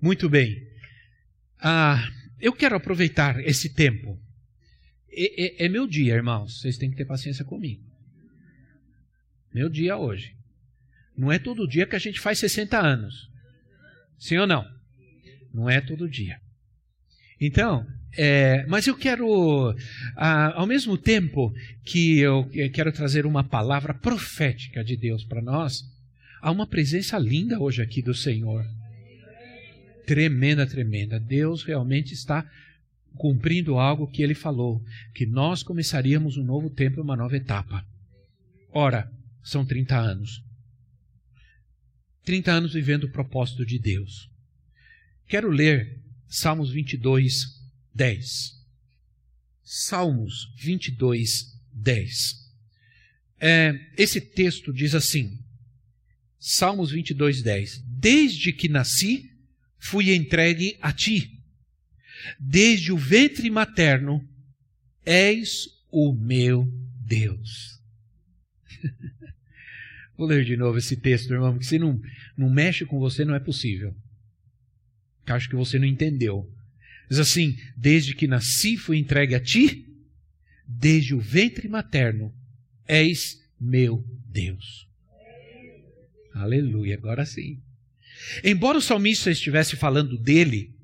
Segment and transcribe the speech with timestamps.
[0.00, 0.66] Muito bem.
[1.58, 2.08] Ah,
[2.40, 4.20] eu quero aproveitar esse tempo.
[5.10, 6.60] É, é, é meu dia, irmãos.
[6.60, 7.82] Vocês têm que ter paciência comigo.
[9.52, 10.36] Meu dia hoje.
[11.16, 13.30] Não é todo dia que a gente faz 60 anos.
[14.18, 14.64] Sim ou não?
[15.52, 16.38] Não é todo dia.
[17.40, 19.74] Então, é, mas eu quero,
[20.14, 21.52] ah, ao mesmo tempo
[21.84, 25.82] que eu quero trazer uma palavra profética de Deus para nós,
[26.40, 28.64] há uma presença linda hoje aqui do Senhor.
[30.06, 31.18] Tremenda, tremenda.
[31.18, 32.48] Deus realmente está
[33.16, 34.82] cumprindo algo que ele falou,
[35.14, 37.84] que nós começaríamos um novo tempo, uma nova etapa.
[38.70, 39.10] Ora,
[39.42, 40.42] são 30 anos.
[42.24, 44.30] 30 anos vivendo o propósito de Deus.
[45.28, 47.60] Quero ler Salmos 22,
[47.94, 48.56] 10.
[49.62, 52.46] Salmos 22, 10.
[53.40, 55.38] É, esse texto diz assim:
[56.38, 57.82] Salmos 22, 10.
[57.86, 59.30] Desde que nasci,
[59.86, 61.40] fui entregue a ti.
[62.38, 64.26] Desde o ventre materno,
[65.04, 66.66] és o meu
[67.00, 67.80] Deus.
[70.16, 72.00] Vou ler de novo esse texto, irmão, porque se não,
[72.36, 73.94] não mexe com você, não é possível
[75.26, 76.48] que acho que você não entendeu.
[77.10, 79.84] Diz assim: Desde que nasci fui entregue a ti,
[80.66, 82.32] desde o ventre materno,
[82.86, 84.86] és meu Deus.
[86.32, 87.60] Aleluia, agora sim.
[88.42, 90.74] Embora o salmista estivesse falando dele,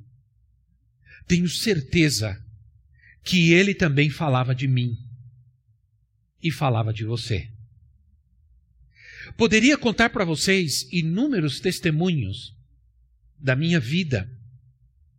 [1.26, 2.42] tenho certeza
[3.22, 4.98] que ele também falava de mim
[6.42, 7.48] e falava de você.
[9.36, 12.54] Poderia contar para vocês inúmeros testemunhos
[13.38, 14.30] da minha vida.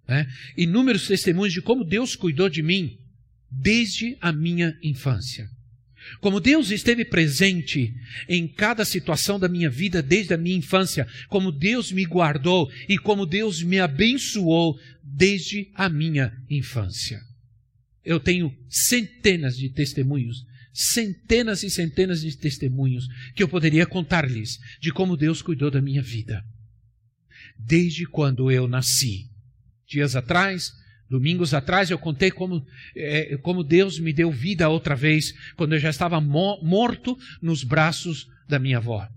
[0.08, 0.32] Né?
[0.58, 3.00] Inúmeros testemunhos de como Deus cuidou de mim
[3.50, 5.50] desde a minha infância.
[6.20, 7.94] Como Deus esteve presente
[8.28, 12.98] em cada situação da minha vida desde a minha infância, como Deus me guardou e
[12.98, 17.22] como Deus me abençoou desde a minha infância.
[18.04, 24.92] Eu tenho centenas de testemunhos, centenas e centenas de testemunhos que eu poderia contar-lhes de
[24.92, 26.44] como Deus cuidou da minha vida
[27.58, 29.30] desde quando eu nasci.
[29.88, 30.74] Dias atrás,
[31.14, 32.66] domingos atrás, eu contei como,
[32.96, 37.64] é, como Deus me deu vida outra vez, quando eu já estava mo morto nos
[37.64, 39.08] braços da minha avó.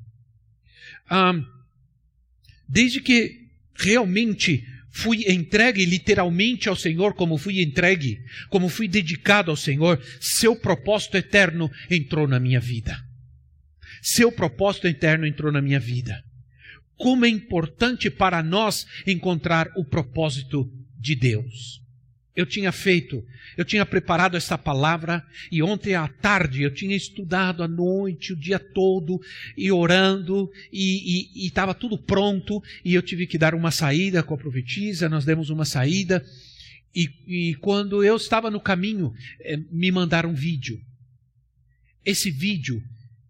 [2.68, 8.18] desde que realmente fui entregue literalmente ao Senhor, como fui entregue,
[8.50, 12.94] como fui dedicado ao Senhor, seu propósito eterno entrou na minha vida.
[14.02, 16.22] Seu propósito eterno entrou na minha vida
[16.96, 21.80] como é importante para nós encontrar o propósito de Deus.
[22.36, 23.24] Eu tinha feito,
[23.56, 28.36] eu tinha preparado essa palavra e ontem à tarde eu tinha estudado à noite, o
[28.36, 29.18] dia todo,
[29.56, 34.38] e orando, e estava tudo pronto, e eu tive que dar uma saída com a
[34.38, 36.22] profetisa, nós demos uma saída,
[36.94, 40.80] e, e quando eu estava no caminho, eh, me mandaram um vídeo.
[42.04, 42.82] Esse vídeo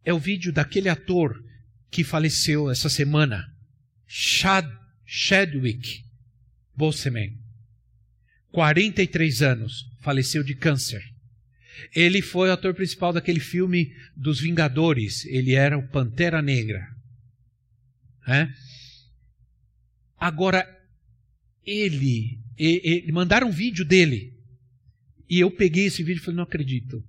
[0.05, 1.43] é o vídeo daquele ator
[1.91, 3.44] que faleceu essa semana.
[4.06, 4.69] Chad,
[5.05, 6.05] Chadwick
[6.77, 7.45] Boseman,
[8.56, 11.05] 43 anos, faleceu de câncer.
[11.94, 15.27] Ele foi o ator principal daquele filme dos Vingadores.
[15.27, 16.89] Ele era o Pantera Negra.
[18.27, 18.49] É?
[20.19, 20.67] Agora,
[21.67, 24.33] ele, ele, ele, mandaram um vídeo dele.
[25.28, 27.05] E eu peguei esse vídeo e falei: não acredito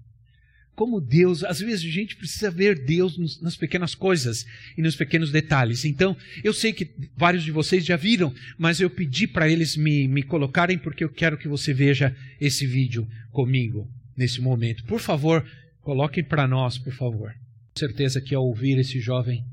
[0.78, 4.46] como Deus, às vezes a gente precisa ver Deus nos, nas pequenas coisas
[4.78, 5.84] e nos pequenos detalhes.
[5.84, 10.08] Então, eu sei que vários de vocês já viram, mas eu pedi para eles me,
[10.08, 14.84] me colocarem porque eu quero que você veja esse vídeo comigo nesse momento.
[14.84, 15.44] Por favor,
[15.82, 17.34] coloquem para nós, por favor.
[17.74, 19.44] Com certeza que ao ouvir esse jovem,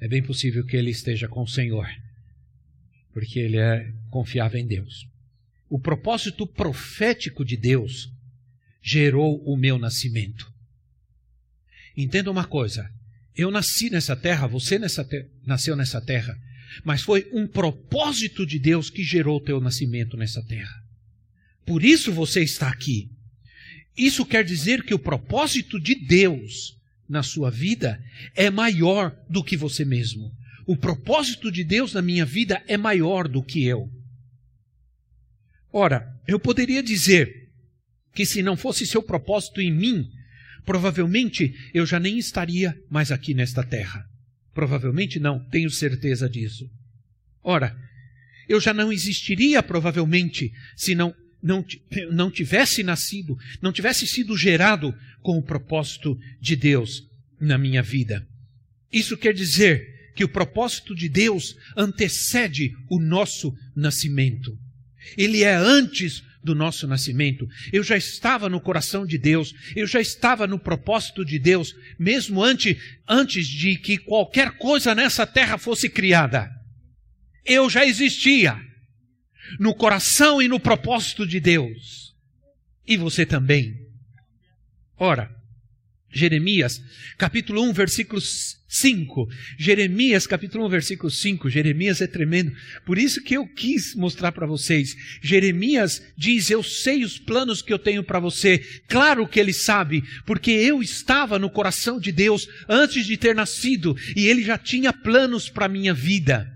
[0.00, 1.86] é bem possível que ele esteja com o Senhor,
[3.12, 5.06] porque ele é confiável em Deus.
[5.68, 8.10] O propósito profético de Deus
[8.82, 10.50] gerou o meu nascimento.
[12.00, 12.90] Entenda uma coisa:
[13.36, 16.38] eu nasci nessa terra, você nessa te nasceu nessa terra,
[16.82, 20.82] mas foi um propósito de Deus que gerou o teu nascimento nessa terra.
[21.66, 23.10] Por isso você está aqui.
[23.96, 26.76] Isso quer dizer que o propósito de Deus
[27.08, 28.02] na sua vida
[28.34, 30.32] é maior do que você mesmo.
[30.66, 33.90] O propósito de Deus na minha vida é maior do que eu.
[35.72, 37.50] Ora, eu poderia dizer
[38.14, 40.10] que se não fosse seu propósito em mim,
[40.64, 44.04] provavelmente eu já nem estaria mais aqui nesta terra.
[44.52, 46.68] Provavelmente não, tenho certeza disso.
[47.42, 47.76] Ora,
[48.48, 51.64] eu já não existiria provavelmente se não, não,
[52.10, 57.02] não tivesse nascido, não tivesse sido gerado com o propósito de Deus
[57.40, 58.26] na minha vida.
[58.92, 64.58] Isso quer dizer que o propósito de Deus antecede o nosso nascimento.
[65.16, 67.46] Ele é antes do nosso nascimento.
[67.72, 72.42] Eu já estava no coração de Deus, eu já estava no propósito de Deus, mesmo
[72.42, 72.76] antes,
[73.08, 76.50] antes de que qualquer coisa nessa terra fosse criada.
[77.44, 78.58] Eu já existia
[79.58, 82.14] no coração e no propósito de Deus.
[82.86, 83.74] E você também.
[84.96, 85.30] Ora,
[86.10, 86.82] Jeremias,
[87.16, 88.20] capítulo 1, versículo
[88.72, 89.28] 5.
[89.58, 91.50] Jeremias, capítulo 1, versículo 5.
[91.50, 92.52] Jeremias é tremendo.
[92.86, 94.96] Por isso que eu quis mostrar para vocês.
[95.20, 98.58] Jeremias diz: Eu sei os planos que eu tenho para você.
[98.86, 103.96] Claro que ele sabe, porque eu estava no coração de Deus antes de ter nascido
[104.14, 106.48] e ele já tinha planos para minha vida.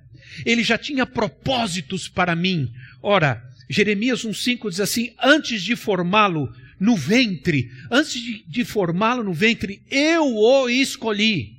[0.47, 2.71] Ele já tinha propósitos para mim.
[3.03, 9.33] Ora, Jeremias 1,5 diz assim: Antes de formá-lo, no ventre, antes de, de formá-lo no
[9.33, 11.54] ventre, eu o escolhi.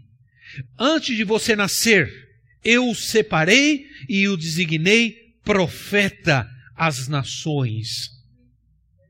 [0.77, 2.11] Antes de você nascer,
[2.63, 8.09] eu o separei e o designei profeta às nações.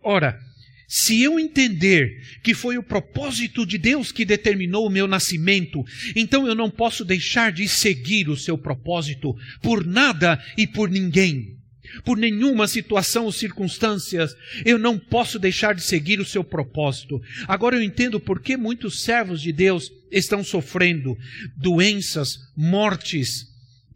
[0.04, 0.40] Ora,
[0.88, 5.84] se eu entender que foi o propósito de Deus que determinou o meu nascimento,
[6.16, 11.58] então eu não posso deixar de seguir o seu propósito por nada e por ninguém
[12.04, 17.22] por nenhuma situação ou circunstâncias, eu não posso deixar de seguir o seu propósito.
[17.48, 21.18] Agora eu entendo por que muitos servos de Deus estão sofrendo
[21.56, 23.48] doenças, mortes,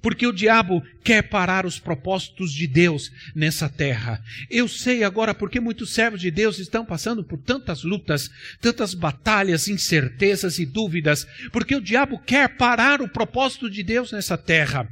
[0.02, 4.24] porque o diabo quer parar os propósitos de Deus nessa terra.
[4.50, 8.30] Eu sei agora porque muitos servos de Deus estão passando por tantas lutas,
[8.62, 14.38] tantas batalhas, incertezas e dúvidas, porque o diabo quer parar o propósito de Deus nessa
[14.38, 14.90] terra.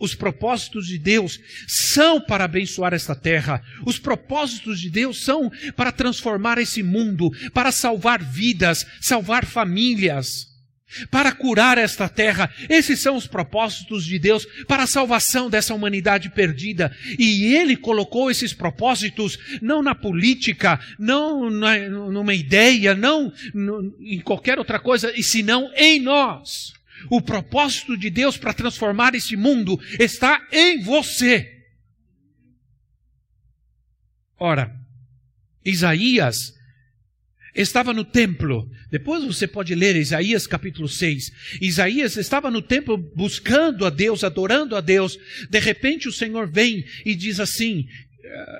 [0.00, 1.38] Os propósitos de Deus
[1.68, 3.62] são para abençoar esta terra.
[3.84, 10.48] Os propósitos de Deus são para transformar esse mundo, para salvar vidas, salvar famílias,
[11.10, 12.52] para curar esta terra.
[12.68, 16.96] Esses são os propósitos de Deus para a salvação dessa humanidade perdida.
[17.18, 23.32] E Ele colocou esses propósitos não na política, não numa ideia, não
[24.00, 26.79] em qualquer outra coisa, e senão em nós.
[27.08, 31.60] O propósito de Deus para transformar esse mundo está em você.
[34.38, 34.74] Ora,
[35.64, 36.54] Isaías
[37.54, 38.70] estava no templo.
[38.90, 41.30] Depois você pode ler Isaías capítulo 6.
[41.60, 45.18] Isaías estava no templo buscando a Deus, adorando a Deus.
[45.48, 47.86] De repente o Senhor vem e diz assim: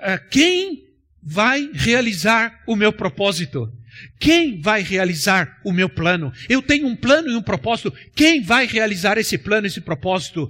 [0.03, 0.85] ah, Quem
[1.23, 3.73] vai realizar o meu propósito?
[4.19, 6.33] Quem vai realizar o meu plano?
[6.49, 7.93] Eu tenho um plano e um propósito.
[8.15, 10.49] Quem vai realizar esse plano, esse propósito?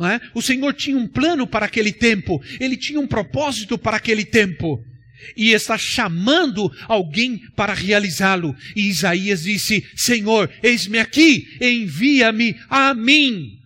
[0.00, 0.20] É?
[0.34, 2.42] O Senhor tinha um plano para aquele tempo.
[2.60, 4.82] Ele tinha um propósito para aquele tempo.
[5.36, 8.54] E está chamando alguém para realizá-lo.
[8.74, 13.58] E Isaías disse: Senhor, eis-me aqui, envia-me a mim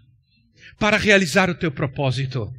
[0.78, 2.50] para realizar o teu propósito.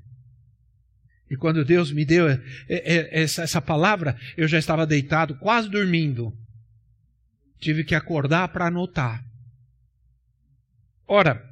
[1.30, 2.26] E quando Deus me deu
[2.68, 6.34] essa, essa palavra, eu já estava deitado, quase dormindo.
[7.62, 9.24] Tive que acordar para anotar.
[11.06, 11.51] Ora,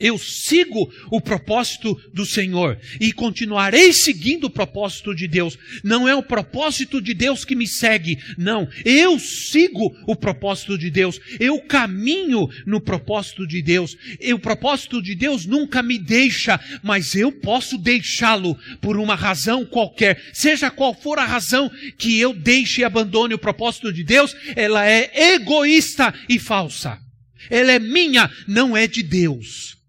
[0.00, 5.58] eu sigo o propósito do Senhor e continuarei seguindo o propósito de Deus.
[5.84, 8.66] Não é o propósito de Deus que me segue, não.
[8.84, 11.20] Eu sigo o propósito de Deus.
[11.38, 13.96] Eu caminho no propósito de Deus.
[14.18, 19.66] E o propósito de Deus nunca me deixa, mas eu posso deixá-lo por uma razão
[19.66, 20.20] qualquer.
[20.32, 24.86] Seja qual for a razão que eu deixe e abandone o propósito de Deus, ela
[24.88, 26.98] é egoísta e falsa.
[27.50, 29.79] Ela é minha, não é de Deus.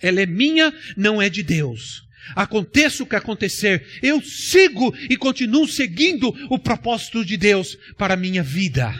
[0.00, 2.02] Ela é minha, não é de Deus.
[2.34, 8.16] Aconteça o que acontecer, eu sigo e continuo seguindo o propósito de Deus para a
[8.16, 8.94] minha vida.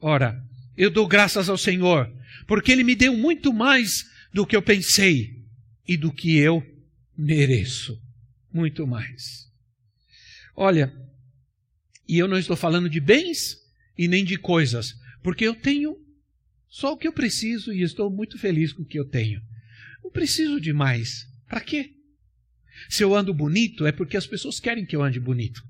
[0.00, 0.42] Ora,
[0.76, 2.10] eu dou graças ao Senhor,
[2.46, 5.42] porque Ele me deu muito mais do que eu pensei
[5.86, 6.62] e do que eu
[7.16, 8.00] mereço.
[8.52, 9.48] Muito mais.
[10.54, 10.92] Olha,
[12.08, 13.56] e eu não estou falando de bens
[13.96, 15.96] e nem de coisas, porque eu tenho
[16.68, 19.42] só o que eu preciso e estou muito feliz com o que eu tenho.
[20.02, 21.26] Não preciso de mais.
[21.46, 21.94] Para quê?
[22.88, 25.62] Se eu ando bonito, é porque as pessoas querem que eu ande bonito.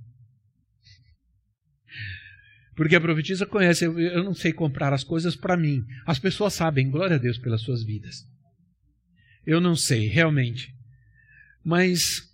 [2.76, 5.84] Porque a profetisa conhece, eu, eu não sei comprar as coisas para mim.
[6.06, 8.24] As pessoas sabem, glória a Deus pelas suas vidas.
[9.44, 10.74] Eu não sei, realmente.
[11.64, 12.27] Mas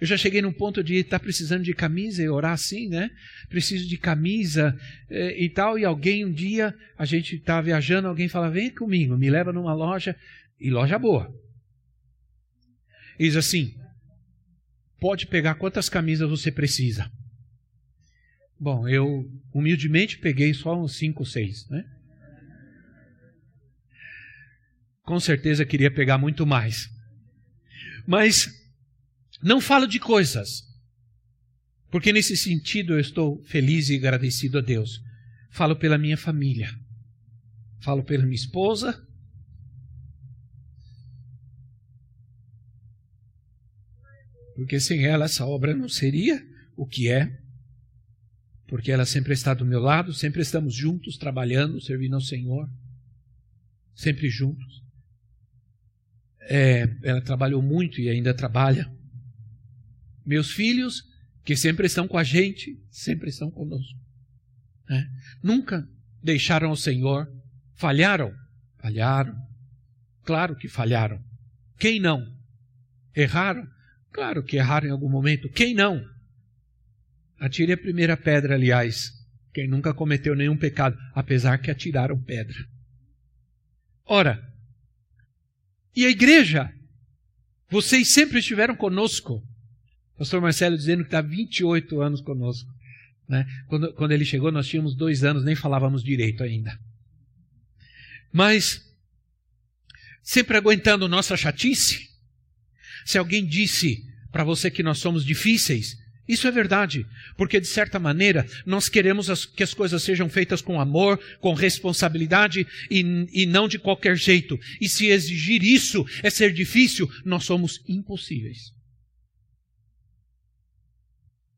[0.00, 3.10] eu já cheguei num ponto de estar tá precisando de camisa e orar assim, né?
[3.48, 4.76] Preciso de camisa
[5.10, 5.78] eh, e tal.
[5.78, 9.74] E alguém um dia, a gente está viajando, alguém fala: vem comigo, me leva numa
[9.74, 10.16] loja,
[10.58, 11.32] e loja boa.
[13.18, 13.74] E diz assim:
[15.00, 17.10] pode pegar quantas camisas você precisa.
[18.58, 21.84] Bom, eu humildemente peguei só uns cinco, seis, né?
[25.02, 26.88] Com certeza queria pegar muito mais.
[28.06, 28.61] Mas
[29.42, 30.62] não falo de coisas,
[31.90, 35.00] porque nesse sentido eu estou feliz e agradecido a Deus.
[35.50, 36.74] Falo pela minha família,
[37.80, 39.06] falo pela minha esposa,
[44.54, 46.42] porque sem ela essa obra não seria
[46.76, 47.38] o que é,
[48.68, 52.70] porque ela sempre está do meu lado, sempre estamos juntos, trabalhando, servindo ao Senhor,
[53.94, 54.82] sempre juntos.
[56.42, 58.90] É, ela trabalhou muito e ainda trabalha.
[60.24, 61.02] Meus filhos,
[61.44, 63.98] que sempre estão com a gente, sempre estão conosco.
[64.88, 65.10] Né?
[65.42, 65.88] Nunca
[66.22, 67.26] deixaram o Senhor.
[67.74, 68.32] Falharam?
[68.78, 69.34] Falharam.
[70.24, 71.22] Claro que falharam.
[71.78, 72.24] Quem não?
[73.14, 73.66] Erraram?
[74.12, 75.48] Claro que erraram em algum momento.
[75.48, 76.04] Quem não?
[77.38, 79.10] Atire a primeira pedra, aliás.
[79.52, 82.56] Quem nunca cometeu nenhum pecado, apesar que atiraram pedra.
[84.04, 84.40] Ora,
[85.94, 86.72] e a igreja?
[87.68, 89.42] Vocês sempre estiveram conosco.
[90.22, 92.72] Pastor Marcelo dizendo que está 28 anos conosco.
[93.28, 93.44] Né?
[93.66, 96.78] Quando, quando ele chegou, nós tínhamos dois anos, nem falávamos direito ainda.
[98.32, 98.88] Mas,
[100.22, 102.08] sempre aguentando nossa chatice,
[103.04, 105.98] se alguém disse para você que nós somos difíceis,
[106.28, 107.04] isso é verdade,
[107.36, 111.52] porque de certa maneira nós queremos as, que as coisas sejam feitas com amor, com
[111.52, 114.56] responsabilidade e, e não de qualquer jeito.
[114.80, 118.72] E se exigir isso é ser difícil, nós somos impossíveis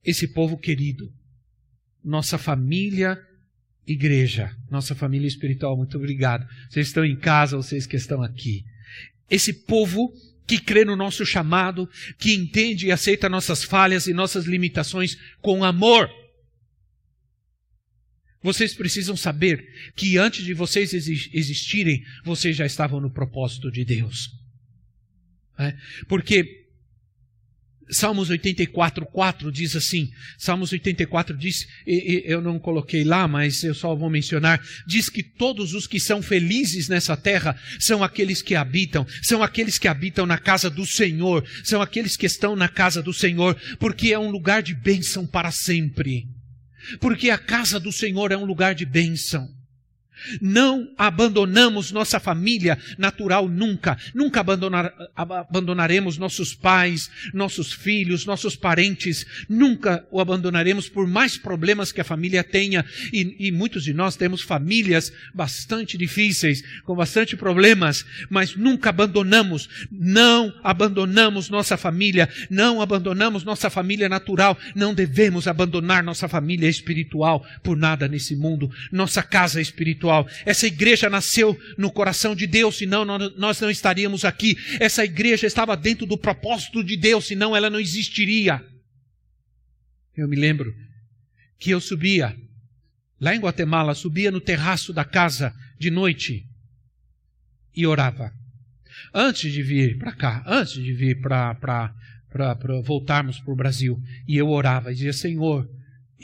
[0.04, 1.12] esse povo querido,
[2.04, 3.18] nossa família
[3.86, 6.46] igreja, nossa família espiritual, muito obrigado.
[6.68, 8.64] Vocês estão em casa, vocês que estão aqui.
[9.30, 10.12] Esse povo
[10.46, 15.64] que crê no nosso chamado, que entende e aceita nossas falhas e nossas limitações com
[15.64, 16.10] amor.
[18.42, 24.30] Vocês precisam saber que antes de vocês existirem, vocês já estavam no propósito de Deus.
[25.58, 25.74] É?
[26.06, 26.63] Porque
[27.94, 33.94] Salmos 84, 4 diz assim: Salmos 84 diz, eu não coloquei lá, mas eu só
[33.94, 39.06] vou mencionar, diz que todos os que são felizes nessa terra são aqueles que habitam,
[39.22, 43.12] são aqueles que habitam na casa do Senhor, são aqueles que estão na casa do
[43.12, 46.26] Senhor, porque é um lugar de bênção para sempre.
[47.00, 49.48] Porque a casa do Senhor é um lugar de bênção.
[50.40, 53.98] Não abandonamos nossa família natural nunca.
[54.14, 59.26] Nunca abandonar, abandonaremos nossos pais, nossos filhos, nossos parentes.
[59.48, 62.84] Nunca o abandonaremos por mais problemas que a família tenha.
[63.12, 69.68] E, e muitos de nós temos famílias bastante difíceis, com bastante problemas, mas nunca abandonamos.
[69.90, 72.28] Não abandonamos nossa família.
[72.48, 74.56] Não abandonamos nossa família natural.
[74.74, 78.70] Não devemos abandonar nossa família espiritual por nada nesse mundo.
[78.92, 80.28] Nossa casa espiritual espiritual.
[80.44, 84.56] Essa igreja nasceu no coração de Deus, senão nós não estaríamos aqui.
[84.78, 88.64] Essa igreja estava dentro do propósito de Deus, senão ela não existiria.
[90.16, 90.74] Eu me lembro
[91.58, 92.36] que eu subia,
[93.20, 96.46] lá em Guatemala, subia no terraço da casa de noite
[97.74, 98.32] e orava.
[99.12, 101.92] Antes de vir para cá, antes de vir para
[102.84, 105.68] voltarmos para o Brasil, e eu orava e dizia: Senhor,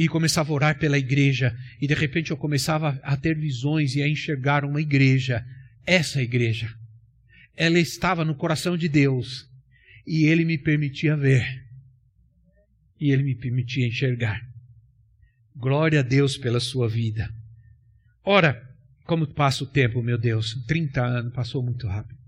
[0.01, 4.03] e começava a orar pela igreja, e de repente eu começava a ter visões e
[4.03, 5.45] a enxergar uma igreja,
[5.85, 6.75] essa igreja.
[7.55, 9.47] Ela estava no coração de Deus,
[10.07, 11.45] e ele me permitia ver,
[12.99, 14.41] e ele me permitia enxergar.
[15.55, 17.31] Glória a Deus pela sua vida.
[18.25, 22.20] Ora, como passa o tempo, meu Deus, 30 anos, passou muito rápido.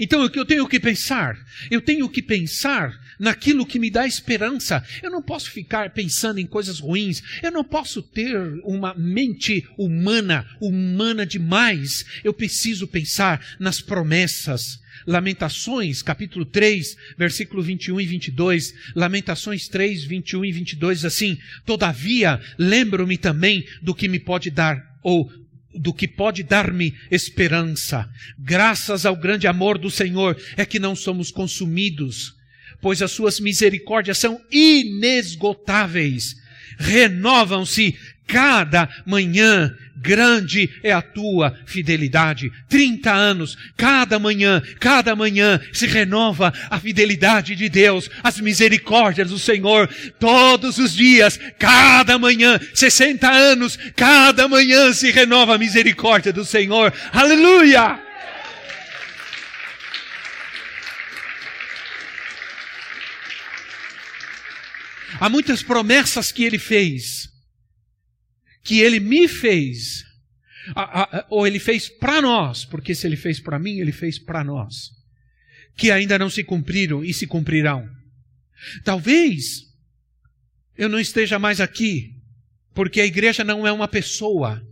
[0.00, 1.38] Então, eu tenho que pensar?
[1.70, 4.82] Eu tenho que pensar naquilo que me dá esperança.
[5.02, 7.22] Eu não posso ficar pensando em coisas ruins.
[7.42, 12.06] Eu não posso ter uma mente humana, humana demais.
[12.24, 14.80] Eu preciso pensar nas promessas.
[15.06, 18.74] Lamentações, capítulo 3, versículo 21 e 22.
[18.96, 25.30] Lamentações 3, 21 e 22, assim: Todavia, lembro-me também do que me pode dar, ou
[25.74, 28.08] do que pode dar-me esperança.
[28.38, 32.34] Graças ao grande amor do Senhor é que não somos consumidos,
[32.80, 36.36] pois as suas misericórdias são inesgotáveis.
[36.78, 37.94] renovam-se
[38.30, 39.74] cada manhã.
[40.02, 42.50] Grande é a tua fidelidade.
[42.70, 49.38] 30 anos, cada manhã, cada manhã se renova a fidelidade de Deus, as misericórdias do
[49.38, 56.46] Senhor, todos os dias, cada manhã, 60 anos, cada manhã se renova a misericórdia do
[56.46, 56.94] Senhor.
[57.12, 58.00] Aleluia!
[65.20, 67.29] Há muitas promessas que ele fez,
[68.62, 70.04] que ele me fez,
[71.28, 74.90] ou ele fez para nós, porque se ele fez para mim, ele fez para nós,
[75.76, 77.88] que ainda não se cumpriram e se cumprirão.
[78.84, 79.66] Talvez
[80.76, 82.14] eu não esteja mais aqui,
[82.74, 84.62] porque a igreja não é uma pessoa,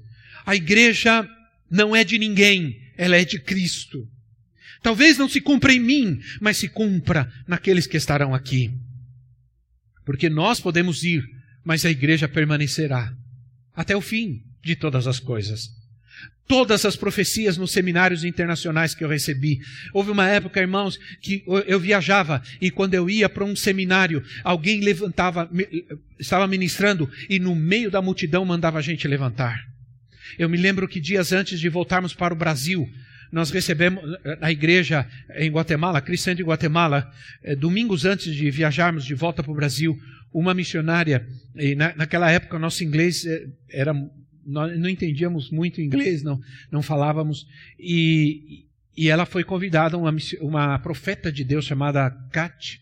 [0.44, 1.26] a igreja
[1.70, 4.08] não é de ninguém, ela é de Cristo.
[4.82, 8.70] Talvez não se cumpra em mim, mas se cumpra naqueles que estarão aqui.
[10.04, 11.24] Porque nós podemos ir,
[11.64, 13.17] mas a igreja permanecerá
[13.78, 15.70] até o fim de todas as coisas.
[16.48, 19.60] Todas as profecias nos seminários internacionais que eu recebi.
[19.94, 24.80] Houve uma época, irmãos, que eu viajava e quando eu ia para um seminário, alguém
[24.80, 25.48] levantava,
[26.18, 29.64] estava ministrando e no meio da multidão mandava a gente levantar.
[30.36, 32.90] Eu me lembro que dias antes de voltarmos para o Brasil,
[33.30, 34.02] nós recebemos
[34.40, 35.06] na igreja
[35.36, 37.12] em Guatemala, cristã de Guatemala,
[37.44, 39.96] eh, domingos antes de viajarmos de volta para o Brasil,
[40.32, 41.26] uma missionária,
[41.76, 43.92] na, naquela época nosso inglês eh, era,
[44.44, 47.46] nós não entendíamos muito inglês, não, não falávamos,
[47.78, 48.66] e,
[48.96, 52.80] e ela foi convidada, uma, uma profeta de Deus chamada Kat,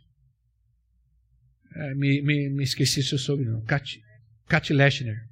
[1.74, 4.00] eh, me, me, me esqueci seu sobrenome, Kat,
[4.48, 5.24] Kat Lechner.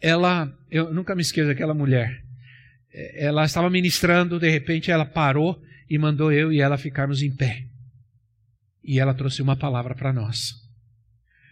[0.00, 2.22] Ela, eu nunca me esqueço daquela mulher,
[3.14, 7.66] ela estava ministrando, de repente ela parou e mandou eu e ela ficarmos em pé.
[8.82, 10.65] E ela trouxe uma palavra para nós.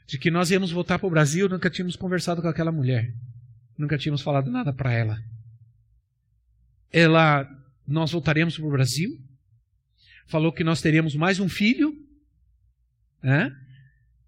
[0.07, 3.15] De que nós íamos voltar para o Brasil, nunca tínhamos conversado com aquela mulher.
[3.77, 5.23] Nunca tínhamos falado nada para ela.
[6.93, 7.49] Ela,
[7.87, 9.19] nós voltaremos para o Brasil.
[10.27, 11.95] Falou que nós teríamos mais um filho.
[13.23, 13.55] Né?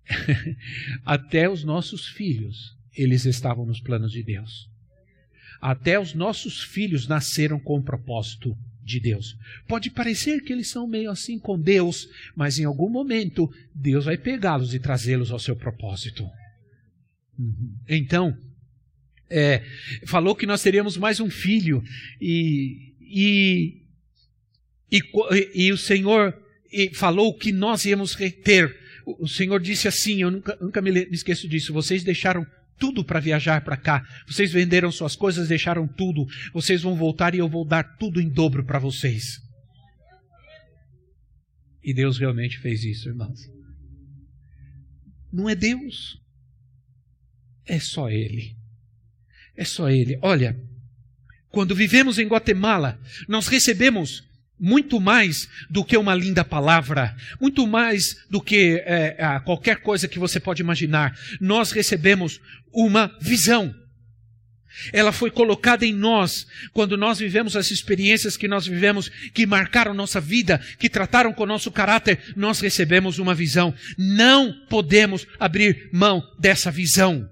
[1.04, 4.68] Até os nossos filhos, eles estavam nos planos de Deus.
[5.60, 9.36] Até os nossos filhos nasceram com o propósito de Deus.
[9.66, 14.16] Pode parecer que eles são meio assim com Deus, mas em algum momento Deus vai
[14.16, 16.24] pegá-los e trazê-los ao seu propósito.
[17.36, 17.76] Uhum.
[17.88, 18.38] Então,
[19.28, 19.64] é,
[20.06, 21.82] falou que nós teríamos mais um filho
[22.20, 23.82] e, e,
[24.92, 25.00] e,
[25.54, 26.32] e o Senhor
[26.94, 28.74] falou que nós íamos ter.
[29.04, 32.46] O Senhor disse assim, eu nunca, nunca me esqueço disso, vocês deixaram
[32.78, 34.06] tudo para viajar para cá.
[34.26, 36.26] Vocês venderam suas coisas, deixaram tudo.
[36.52, 39.40] Vocês vão voltar e eu vou dar tudo em dobro para vocês.
[41.82, 43.40] E Deus realmente fez isso, irmãos.
[45.32, 46.20] Não é Deus.
[47.64, 48.56] É só Ele.
[49.56, 50.18] É só Ele.
[50.22, 50.58] Olha,
[51.48, 54.24] quando vivemos em Guatemala, nós recebemos
[54.58, 60.18] muito mais do que uma linda palavra, muito mais do que é, qualquer coisa que
[60.18, 61.16] você pode imaginar.
[61.40, 62.40] Nós recebemos
[62.72, 63.74] uma visão.
[64.92, 69.94] Ela foi colocada em nós quando nós vivemos as experiências que nós vivemos, que marcaram
[69.94, 72.34] nossa vida, que trataram com o nosso caráter.
[72.36, 73.74] Nós recebemos uma visão.
[73.96, 77.26] Não podemos abrir mão dessa visão.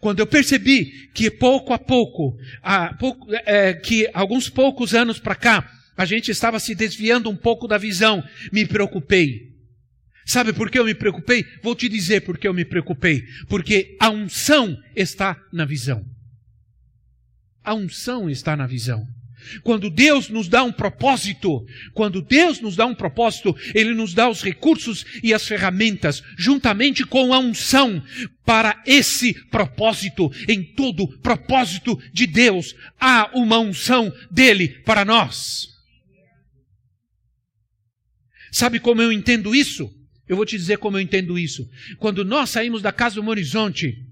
[0.00, 5.34] Quando eu percebi que pouco a pouco, a, pouco é, que alguns poucos anos para
[5.34, 8.22] cá, a gente estava se desviando um pouco da visão.
[8.52, 9.48] Me preocupei.
[10.24, 11.44] Sabe por que eu me preocupei?
[11.60, 13.24] Vou te dizer por que eu me preocupei.
[13.48, 16.04] Porque a unção está na visão.
[17.64, 19.04] A unção está na visão.
[19.64, 24.28] Quando Deus nos dá um propósito, quando Deus nos dá um propósito, Ele nos dá
[24.28, 28.00] os recursos e as ferramentas, juntamente com a unção,
[28.44, 30.30] para esse propósito.
[30.48, 35.77] Em todo propósito de Deus, há uma unção dele para nós.
[38.50, 39.92] Sabe como eu entendo isso?
[40.28, 41.68] Eu vou te dizer como eu entendo isso.
[41.98, 44.04] Quando nós saímos da casa do Horizonte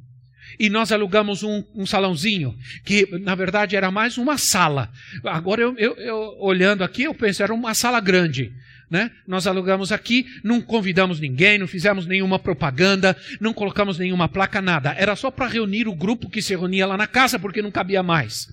[0.59, 4.91] e nós alugamos um, um, salãozinho, que na verdade era mais uma sala.
[5.25, 8.53] Agora eu, eu, eu olhando aqui, eu penso, era uma sala grande.
[8.89, 9.11] Né?
[9.27, 14.95] Nós alugamos aqui, não convidamos ninguém, não fizemos nenhuma propaganda, não colocamos nenhuma placa, nada.
[14.97, 18.03] Era só para reunir o grupo que se reunia lá na casa, porque não cabia
[18.03, 18.47] mais.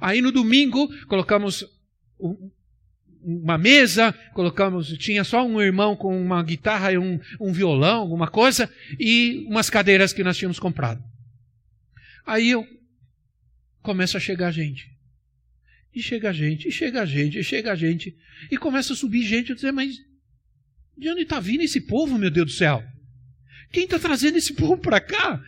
[0.00, 1.64] Aí no domingo colocamos
[3.22, 8.28] uma mesa, colocamos, tinha só um irmão com uma guitarra e um, um violão, alguma
[8.28, 11.02] coisa, e umas cadeiras que nós tínhamos comprado.
[12.26, 12.66] Aí eu
[13.82, 14.90] começa a chegar gente.
[15.94, 18.16] E chega gente, e chega gente, e chega gente.
[18.50, 19.50] E começa a subir gente.
[19.50, 19.96] Eu dizer, mas
[20.96, 22.84] de onde está vindo esse povo, meu Deus do céu?
[23.72, 25.42] Quem está trazendo esse povo para cá?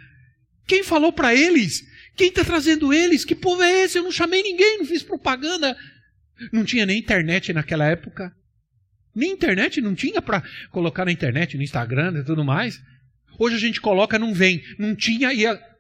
[0.67, 1.87] Quem falou para eles?
[2.17, 3.25] Quem está trazendo eles?
[3.25, 3.99] Que povo é esse?
[3.99, 5.77] Eu não chamei ninguém, não fiz propaganda.
[6.53, 8.35] Não tinha nem internet naquela época.
[9.15, 12.83] Nem internet não tinha para colocar na internet, no Instagram e tudo mais.
[13.39, 14.63] Hoje a gente coloca, não vem.
[14.79, 15.47] Não tinha e.
[15.47, 15.53] A...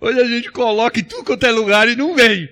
[0.00, 2.48] Hoje a gente coloca em tudo quanto é lugar e não vem.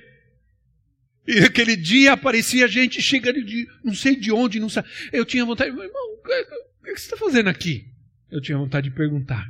[1.27, 4.89] E aquele dia aparecia gente chegando de não sei de onde, não sabe.
[5.13, 7.91] Eu tinha vontade, irmão, o que, o que você está fazendo aqui?
[8.31, 9.47] Eu tinha vontade de perguntar.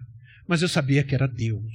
[0.47, 1.73] Mas eu sabia que era Deus.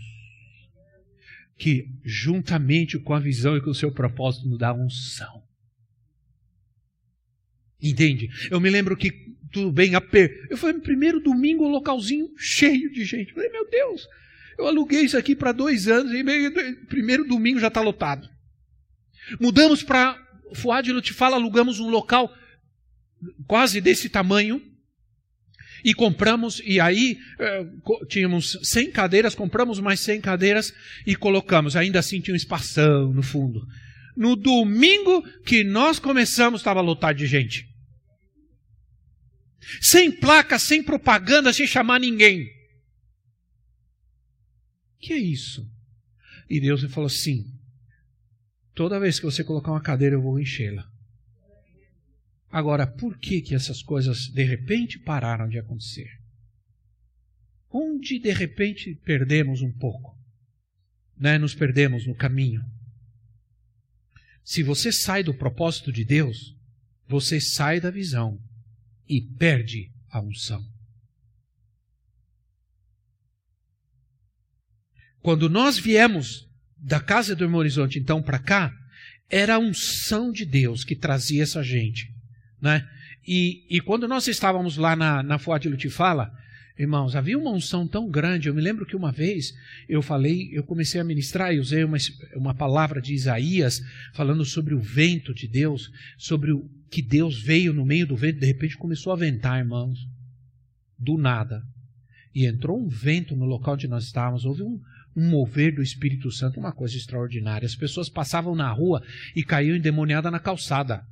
[1.57, 5.43] Que juntamente com a visão e com o seu propósito nos dá unção.
[7.81, 8.29] Entende?
[8.49, 9.11] Eu me lembro que,
[9.51, 10.47] tudo bem, aper...
[10.49, 13.29] eu falei, primeiro domingo, um localzinho cheio de gente.
[13.29, 14.07] Eu falei, meu Deus,
[14.57, 16.51] eu aluguei isso aqui para dois anos e meio,
[16.87, 18.27] primeiro domingo já está lotado.
[19.39, 20.17] Mudamos para
[20.53, 22.33] Fuad Lutifala, alugamos um local
[23.47, 24.61] quase desse tamanho
[25.85, 27.63] e compramos, e aí eh,
[28.09, 30.73] tínhamos 100 cadeiras, compramos mais 100 cadeiras
[31.05, 31.75] e colocamos.
[31.75, 33.61] Ainda assim tinha um espação no fundo.
[34.17, 37.69] No domingo que nós começamos, estava lotado de gente.
[39.79, 42.49] Sem placa, sem propaganda, sem chamar ninguém.
[44.99, 45.63] Que é isso?
[46.49, 47.45] E Deus me falou assim:
[48.73, 50.94] Toda vez que você colocar uma cadeira, eu vou enchê-la.
[52.55, 56.09] Agora, por que, que essas coisas de repente pararam de acontecer?
[57.69, 60.17] Onde de repente perdemos um pouco?
[61.17, 61.37] Né?
[61.37, 62.63] Nos perdemos no caminho.
[64.41, 66.55] Se você sai do propósito de Deus,
[67.05, 68.39] você sai da visão
[69.05, 70.65] e perde a unção.
[75.19, 78.71] Quando nós viemos da casa do Irmão Horizonte, então, para cá,
[79.29, 82.14] era a unção de Deus que trazia essa gente.
[82.61, 82.87] Né?
[83.27, 86.31] E, e quando nós estávamos lá na, na Forte Lutifala,
[86.77, 88.47] irmãos, havia uma unção tão grande.
[88.47, 89.53] Eu me lembro que uma vez
[89.87, 91.97] eu falei, eu comecei a ministrar e usei uma,
[92.35, 93.81] uma palavra de Isaías
[94.13, 98.39] falando sobre o vento de Deus, sobre o que Deus veio no meio do vento,
[98.39, 100.07] de repente começou a ventar, irmãos,
[100.97, 101.63] do nada.
[102.33, 104.79] E entrou um vento no local onde nós estávamos, houve um,
[105.15, 107.65] um mover do Espírito Santo, uma coisa extraordinária.
[107.65, 109.01] As pessoas passavam na rua
[109.35, 111.05] e caíam endemoniadas na calçada,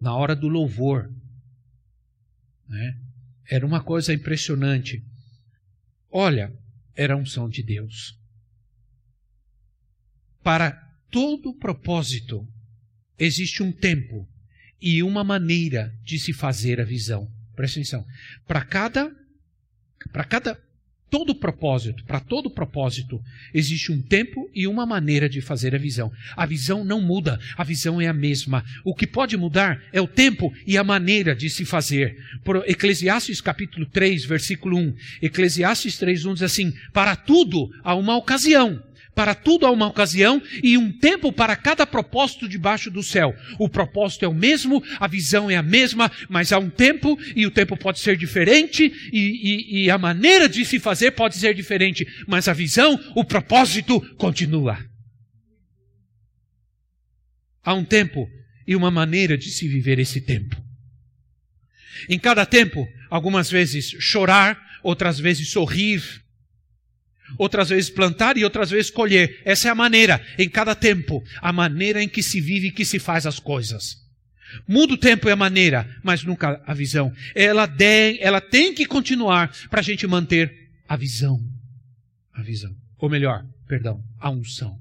[0.00, 1.12] na hora do louvor.
[2.68, 2.98] Né?
[3.50, 5.02] Era uma coisa impressionante.
[6.10, 6.52] Olha,
[6.94, 8.18] era a unção de Deus.
[10.42, 10.72] Para
[11.10, 12.46] todo propósito,
[13.18, 14.28] existe um tempo
[14.80, 17.30] e uma maneira de se fazer a visão.
[17.54, 18.06] Presta atenção.
[18.46, 19.14] Para cada,
[20.12, 20.67] para cada
[21.10, 23.20] todo propósito, para todo propósito,
[23.52, 26.12] existe um tempo e uma maneira de fazer a visão.
[26.36, 28.64] A visão não muda, a visão é a mesma.
[28.84, 32.16] O que pode mudar é o tempo e a maneira de se fazer.
[32.44, 34.94] Por Eclesiastes capítulo 3, versículo 1.
[35.22, 38.82] Eclesiastes 3, 1 diz assim: Para tudo há uma ocasião
[39.18, 43.34] para tudo há uma ocasião e um tempo para cada propósito debaixo do céu.
[43.58, 47.44] O propósito é o mesmo, a visão é a mesma, mas há um tempo e
[47.44, 51.52] o tempo pode ser diferente e, e, e a maneira de se fazer pode ser
[51.52, 54.78] diferente, mas a visão, o propósito continua.
[57.64, 58.30] Há um tempo
[58.68, 60.54] e uma maneira de se viver esse tempo.
[62.08, 66.04] Em cada tempo, algumas vezes chorar, outras vezes sorrir,
[67.36, 69.40] outras vezes plantar e outras vezes colher.
[69.44, 72.84] Essa é a maneira, em cada tempo, a maneira em que se vive e que
[72.84, 73.96] se faz as coisas.
[74.66, 77.12] Muda o tempo e a maneira, mas nunca a visão.
[77.34, 81.42] Ela, de, ela tem que continuar para a gente manter a visão.
[82.32, 82.74] A visão.
[82.98, 84.78] Ou melhor, perdão, a unção.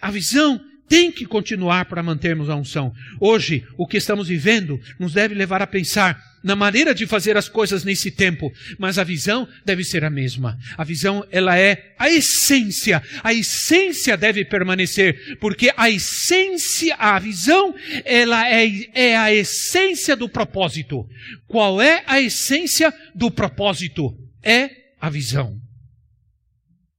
[0.00, 2.92] A visão tem que continuar para mantermos a unção.
[3.20, 7.48] Hoje, o que estamos vivendo nos deve levar a pensar na maneira de fazer as
[7.48, 10.56] coisas nesse tempo, mas a visão deve ser a mesma.
[10.78, 13.02] A visão, ela é a essência.
[13.24, 20.28] A essência deve permanecer, porque a essência, a visão, ela é, é a essência do
[20.28, 21.04] propósito.
[21.48, 24.16] Qual é a essência do propósito?
[24.40, 24.70] É
[25.00, 25.60] a visão.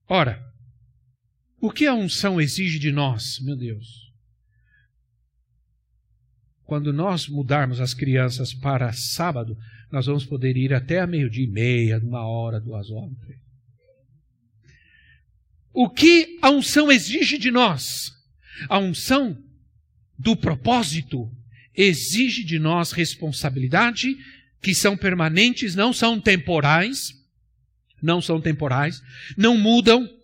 [0.10, 0.46] Ora,
[1.67, 4.10] o que a unção exige de nós, meu Deus?
[6.63, 9.58] Quando nós mudarmos as crianças para sábado,
[9.91, 13.17] nós vamos poder ir até a meio-dia e meia, uma hora, duas horas.
[15.73, 18.13] O que a unção exige de nós?
[18.69, 19.38] A unção
[20.17, 21.30] do propósito
[21.75, 24.15] exige de nós responsabilidade
[24.62, 27.13] que são permanentes, não são temporais,
[28.01, 29.01] não são temporais,
[29.36, 30.16] não mudam,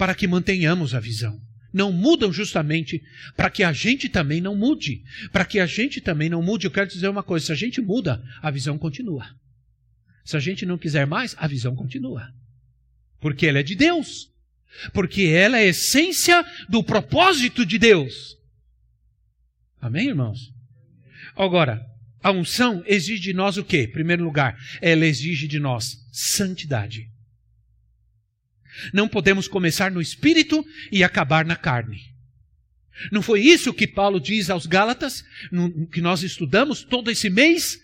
[0.00, 1.38] para que mantenhamos a visão.
[1.74, 3.02] não mudam justamente
[3.36, 5.04] para que a gente também não mude.
[5.30, 7.82] Para que a gente também não mude, eu quero dizer uma coisa: se a gente
[7.82, 9.28] muda, a visão continua.
[10.24, 12.32] Se a gente não quiser mais, a visão continua.
[13.20, 14.32] Porque ela é de Deus.
[14.94, 18.38] Porque ela é a essência do propósito de Deus.
[19.82, 20.50] Amém, irmãos?
[21.36, 21.86] Agora,
[22.22, 23.82] a unção exige de nós o quê?
[23.82, 27.10] Em primeiro lugar, ela exige de nós santidade.
[28.92, 32.10] Não podemos começar no espírito e acabar na carne.
[33.10, 37.80] Não foi isso que Paulo diz aos Gálatas, no, que nós estudamos todo esse mês?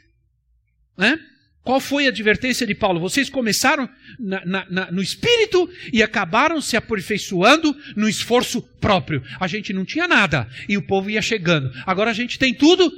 [0.96, 1.18] Né?
[1.62, 3.00] Qual foi a advertência de Paulo?
[3.00, 9.22] Vocês começaram na, na, na, no espírito e acabaram se aperfeiçoando no esforço próprio.
[9.40, 11.72] A gente não tinha nada e o povo ia chegando.
[11.84, 12.92] Agora a gente tem tudo.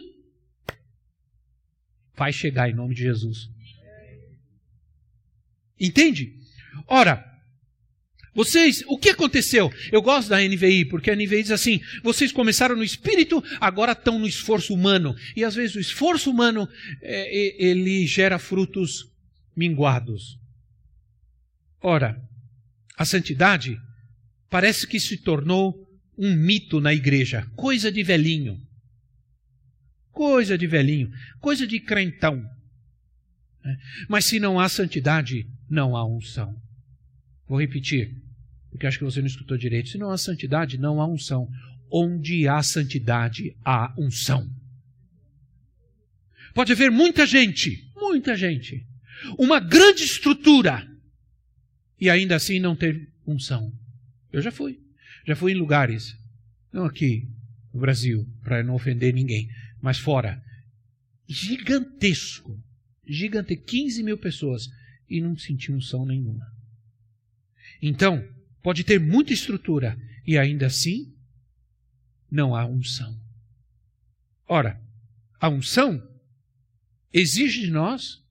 [2.15, 3.49] Vai chegar em nome de Jesus.
[5.81, 6.35] Entende?
[6.87, 7.25] Ora,
[8.39, 9.69] vocês, o que aconteceu?
[9.91, 14.17] Eu gosto da NVI, porque a NVI diz assim: vocês começaram no espírito, agora estão
[14.17, 15.17] no esforço humano.
[15.35, 16.69] E às vezes o esforço humano,
[17.03, 19.11] é, ele gera frutos
[19.57, 20.39] minguados.
[21.83, 22.17] Ora,
[22.97, 23.77] a santidade
[24.49, 28.63] parece que se tornou um mito na igreja, coisa de velhinho.
[30.13, 32.37] Coisa de velhinho, coisa de crentão.
[33.65, 33.77] Né?
[34.09, 36.55] Mas se não há santidade, não há unção.
[37.49, 38.28] Vou repetir
[38.71, 39.89] porque acho que você não escutou direito.
[39.89, 41.49] Se não há santidade, não há unção.
[41.91, 44.49] Onde há santidade, há unção.
[46.55, 48.87] Pode haver muita gente, muita gente,
[49.39, 50.89] uma grande estrutura,
[52.01, 53.73] e ainda assim não ter unção.
[54.33, 54.81] Eu já fui.
[55.27, 56.17] Já fui em lugares,
[56.73, 57.29] não aqui
[57.73, 59.49] no Brasil, para não ofender ninguém,
[59.81, 60.43] mas fora.
[61.29, 62.59] Gigantesco.
[63.07, 63.65] Gigantesco.
[63.65, 64.69] 15 mil pessoas.
[65.09, 66.47] E não senti unção nenhuma.
[67.81, 68.27] Então,
[68.69, 71.11] Pode ter muita estrutura e ainda assim
[72.31, 73.19] não há unção.
[74.47, 74.79] Ora,
[75.41, 76.07] a unção
[77.11, 78.23] exige de nós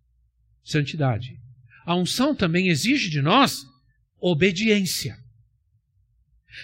[0.64, 1.40] santidade.
[1.84, 3.66] A unção também exige de nós
[4.22, 5.18] obediência.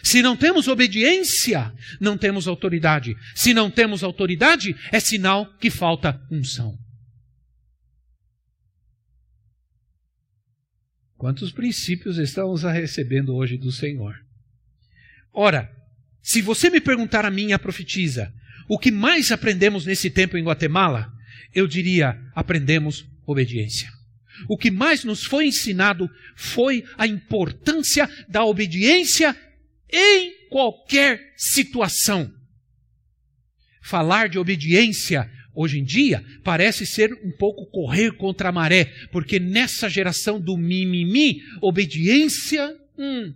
[0.03, 3.15] Se não temos obediência, não temos autoridade.
[3.33, 6.77] Se não temos autoridade, é sinal que falta unção.
[11.23, 14.13] Quantos princípios estamos recebendo hoje do Senhor?
[15.31, 15.73] Ora,
[16.21, 18.33] se você me perguntar a mim, a profetisa,
[18.67, 21.09] o que mais aprendemos nesse tempo em Guatemala,
[21.55, 23.89] eu diria: aprendemos obediência.
[24.49, 29.33] O que mais nos foi ensinado foi a importância da obediência
[29.89, 32.29] em qualquer situação.
[33.81, 39.39] Falar de obediência Hoje em dia, parece ser um pouco correr contra a maré, porque
[39.39, 43.33] nessa geração do mimimi, obediência, hum,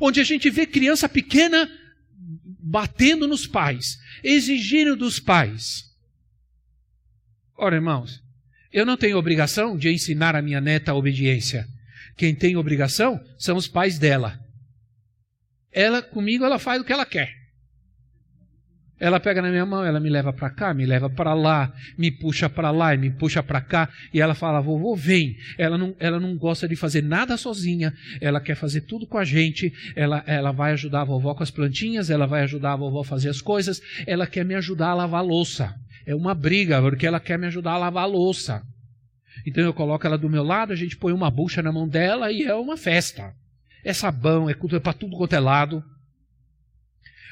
[0.00, 1.70] onde a gente vê criança pequena
[2.60, 5.84] batendo nos pais, exigindo dos pais.
[7.56, 8.22] Ora, irmãos,
[8.72, 11.66] eu não tenho obrigação de ensinar a minha neta a obediência.
[12.16, 14.38] Quem tem obrigação são os pais dela.
[15.70, 17.32] Ela, comigo, ela faz o que ela quer.
[19.00, 22.10] Ela pega na minha mão, ela me leva para cá, me leva para lá, me
[22.10, 25.36] puxa para lá e me puxa para cá, e ela fala: "Vovô, vem".
[25.56, 29.24] Ela não, ela não gosta de fazer nada sozinha, ela quer fazer tudo com a
[29.24, 29.72] gente.
[29.94, 33.04] Ela, ela vai ajudar a vovó com as plantinhas, ela vai ajudar a vovó a
[33.04, 35.74] fazer as coisas, ela quer me ajudar a lavar a louça.
[36.04, 38.62] É uma briga, porque ela quer me ajudar a lavar a louça.
[39.46, 42.32] Então eu coloco ela do meu lado, a gente põe uma bucha na mão dela
[42.32, 43.32] e é uma festa.
[43.84, 45.82] É sabão, é, é para tudo quanto é lado.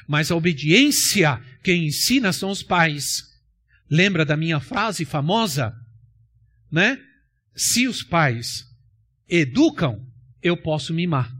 [0.07, 3.23] Mas a obediência quem ensina são os pais.
[3.89, 5.75] Lembra da minha frase famosa?
[6.71, 6.97] Né?
[7.53, 8.65] Se os pais
[9.27, 10.05] educam,
[10.41, 11.35] eu posso mimar.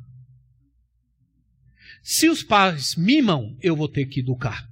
[2.03, 4.67] Se os pais mimam, eu vou ter que educar.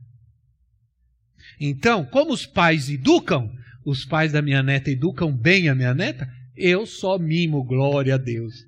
[1.60, 3.54] Então, como os pais educam,
[3.86, 8.18] os pais da minha neta educam bem a minha neta, eu só mimo, glória a
[8.18, 8.66] Deus.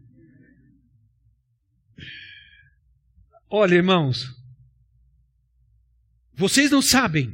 [3.49, 4.36] Olha, irmãos,
[6.37, 7.33] vocês não sabem,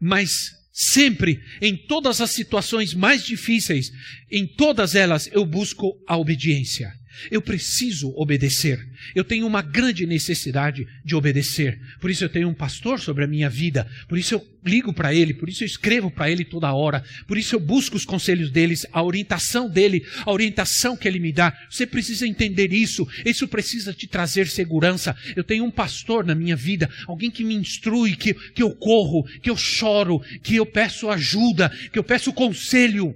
[0.00, 0.30] mas
[0.72, 3.90] sempre, em todas as situações mais difíceis,
[4.30, 6.92] em todas elas eu busco a obediência.
[7.30, 8.78] Eu preciso obedecer.
[9.14, 11.80] Eu tenho uma grande necessidade de obedecer.
[12.00, 13.86] Por isso eu tenho um pastor sobre a minha vida.
[14.08, 15.34] Por isso eu ligo para ele.
[15.34, 17.04] Por isso eu escrevo para ele toda hora.
[17.26, 21.32] Por isso eu busco os conselhos deles, a orientação dele, a orientação que ele me
[21.32, 21.56] dá.
[21.70, 23.06] Você precisa entender isso.
[23.24, 25.16] Isso precisa te trazer segurança.
[25.36, 29.24] Eu tenho um pastor na minha vida, alguém que me instrui, que, que eu corro,
[29.40, 33.14] que eu choro, que eu peço ajuda, que eu peço conselho.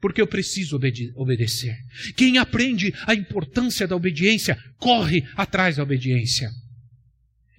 [0.00, 1.76] Porque eu preciso obede obedecer.
[2.16, 6.50] Quem aprende a importância da obediência, corre atrás da obediência.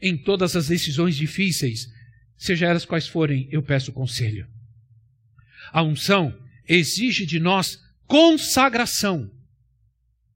[0.01, 1.87] Em todas as decisões difíceis,
[2.37, 4.47] seja elas quais forem, eu peço conselho.
[5.71, 9.29] A unção exige de nós consagração.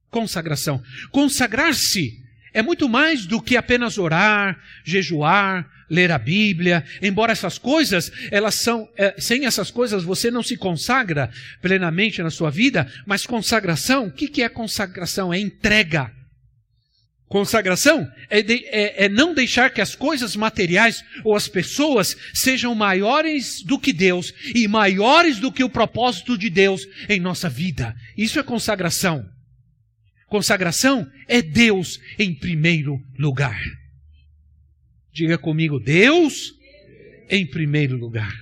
[0.10, 0.84] Consagração.
[1.12, 2.22] Consagrar-se
[2.54, 6.84] é muito mais do que apenas orar, jejuar, ler a Bíblia.
[7.02, 11.30] Embora essas coisas, elas são, é, sem essas coisas você não se consagra
[11.62, 15.32] plenamente na sua vida, mas consagração, o que, que é consagração?
[15.32, 16.12] É entrega.
[17.28, 22.76] Consagração é, de, é, é, não deixar que as coisas materiais ou as pessoas sejam
[22.76, 27.96] maiores do que Deus e maiores do que o propósito de Deus em nossa vida.
[28.18, 29.28] Isso é consagração.
[30.28, 33.60] Consagração é Deus em primeiro lugar.
[35.14, 36.54] Diga comigo, Deus
[37.30, 38.34] em primeiro lugar.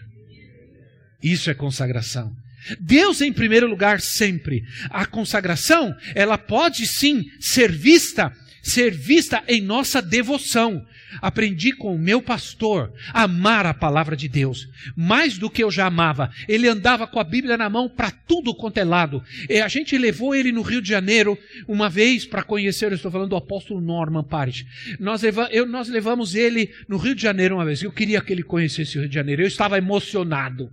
[1.22, 2.36] Isso é consagração.
[2.80, 4.64] Deus em primeiro lugar sempre.
[4.90, 8.32] A consagração, ela pode sim ser vista
[8.62, 10.86] ser vista em nossa devoção.
[11.22, 15.72] Aprendi com o meu pastor a amar a palavra de Deus, mais do que eu
[15.72, 16.32] já amava.
[16.48, 19.24] Ele andava com a Bíblia na mão para tudo quanto é lado.
[19.50, 23.12] E a gente levou ele no Rio de Janeiro uma vez para conhecer, eu estou
[23.12, 24.66] falando do apóstolo Norman Parrish.
[25.00, 27.82] Nós, leva, eu, nós levamos ele no Rio de Janeiro uma vez.
[27.82, 29.42] Eu queria que ele conhecesse o Rio de Janeiro.
[29.42, 30.72] Eu estava emocionado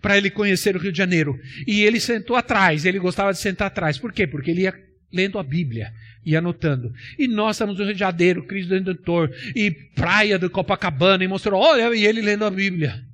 [0.00, 1.38] para ele conhecer o Rio de Janeiro.
[1.66, 3.98] E ele sentou atrás, ele gostava de sentar atrás.
[3.98, 4.26] Por quê?
[4.26, 5.92] Porque ele ia lendo a Bíblia
[6.24, 6.92] e anotando.
[7.18, 11.60] E nós estamos no Rio de Janeiro, Cristo Redentor, e praia do Copacabana, e mostrou,
[11.60, 13.04] olha, e ele lendo a Bíblia.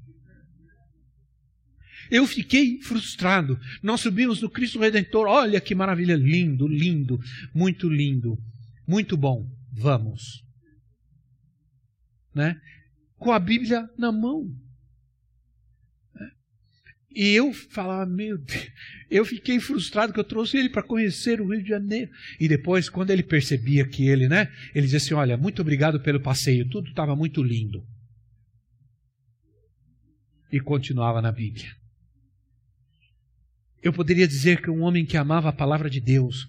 [2.10, 3.58] Eu fiquei frustrado.
[3.82, 7.18] Nós subimos no Cristo Redentor, olha que maravilha, lindo, lindo,
[7.54, 8.38] muito lindo,
[8.86, 9.48] muito bom.
[9.72, 10.44] Vamos.
[12.34, 12.60] Né?
[13.16, 14.54] Com a Bíblia na mão.
[17.16, 18.70] E eu falava, meu Deus,
[19.10, 22.10] eu fiquei frustrado que eu trouxe ele para conhecer o Rio de Janeiro.
[22.38, 26.20] E depois, quando ele percebia que ele, né, ele dizia assim: Olha, muito obrigado pelo
[26.20, 27.82] passeio, tudo estava muito lindo.
[30.52, 31.74] E continuava na Bíblia.
[33.82, 36.46] Eu poderia dizer que um homem que amava a palavra de Deus,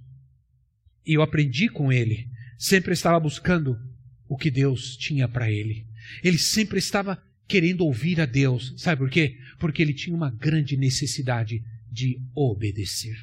[1.06, 2.28] e eu aprendi com ele,
[2.58, 3.80] sempre estava buscando
[4.28, 5.88] o que Deus tinha para ele.
[6.22, 8.74] Ele sempre estava querendo ouvir a Deus.
[8.78, 9.38] Sabe por quê?
[9.58, 13.18] Porque ele tinha uma grande necessidade de obedecer.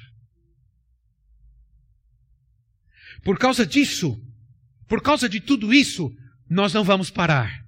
[3.23, 4.21] Por causa disso,
[4.89, 6.15] por causa de tudo isso,
[6.49, 7.65] nós não vamos parar.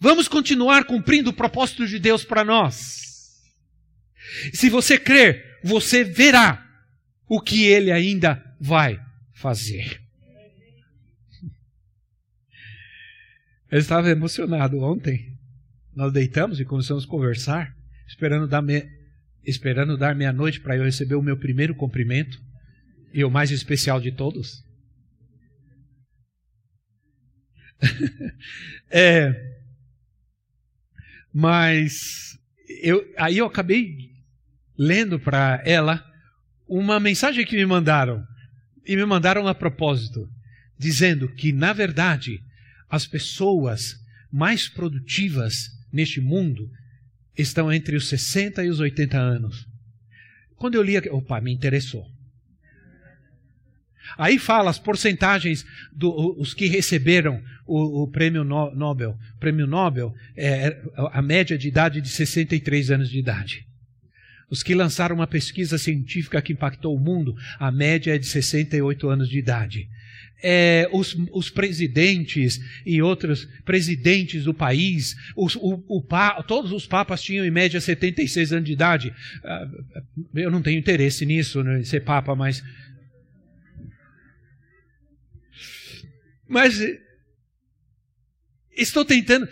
[0.00, 3.42] Vamos continuar cumprindo o propósito de Deus para nós.
[4.52, 6.64] Se você crer, você verá
[7.28, 9.00] o que ele ainda vai
[9.32, 10.00] fazer.
[13.70, 15.31] Eu estava emocionado ontem
[15.94, 17.74] nós deitamos e começamos a conversar,
[18.06, 18.84] esperando dar, me...
[19.44, 22.40] esperando dar meia-noite para eu receber o meu primeiro cumprimento,
[23.12, 24.64] e o mais especial de todos.
[28.90, 29.34] é,
[31.32, 32.38] mas
[32.80, 34.12] eu, aí eu acabei
[34.78, 36.02] lendo para ela
[36.66, 38.24] uma mensagem que me mandaram,
[38.86, 40.26] e me mandaram a propósito,
[40.78, 42.42] dizendo que, na verdade,
[42.88, 43.94] as pessoas
[44.32, 46.70] mais produtivas neste mundo
[47.36, 49.66] estão entre os 60 e os 80 anos.
[50.56, 52.06] Quando eu li, opa, me interessou.
[54.18, 59.16] Aí fala as porcentagens dos que receberam o, o prêmio no, Nobel.
[59.36, 63.66] O prêmio Nobel é a média de idade de 63 anos de idade.
[64.50, 69.08] Os que lançaram uma pesquisa científica que impactou o mundo, a média é de 68
[69.08, 69.88] anos de idade
[70.42, 76.86] é, os, os, presidentes e outros presidentes do país, os, o, o pa, todos os
[76.86, 79.14] papas tinham em média 76 anos de idade.
[79.44, 79.68] Ah,
[80.34, 82.62] eu não tenho interesse nisso, né, ser papa, mas.
[86.48, 86.78] Mas
[88.76, 89.48] estou tentando.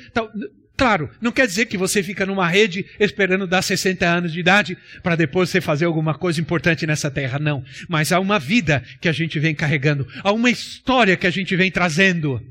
[0.80, 4.78] Claro, não quer dizer que você fica numa rede esperando dar 60 anos de idade
[5.02, 7.62] para depois você fazer alguma coisa importante nessa terra, não.
[7.86, 11.54] Mas há uma vida que a gente vem carregando, há uma história que a gente
[11.54, 12.42] vem trazendo,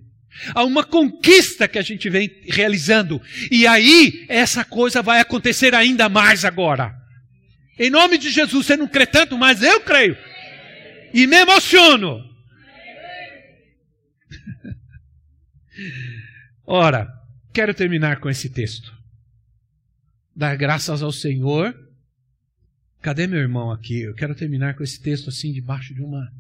[0.54, 3.20] há uma conquista que a gente vem realizando.
[3.50, 6.94] E aí, essa coisa vai acontecer ainda mais agora.
[7.80, 10.16] Em nome de Jesus, você não crê tanto, mas eu creio.
[11.16, 12.24] E me emociono.
[16.68, 17.19] Ora,
[17.54, 18.96] Quero terminar com esse texto.
[20.36, 21.76] Dar graças ao Senhor.
[23.02, 24.02] Cadê meu irmão aqui?
[24.02, 26.32] Eu quero terminar com esse texto assim, debaixo de uma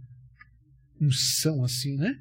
[0.99, 2.19] unção assim, né?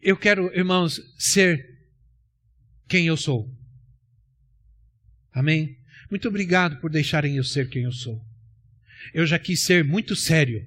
[0.00, 1.86] Eu quero, irmãos, ser
[2.88, 3.48] quem eu sou.
[5.32, 5.78] Amém?
[6.10, 8.22] Muito obrigado por deixarem eu ser quem eu sou.
[9.14, 10.66] Eu já quis ser muito sério.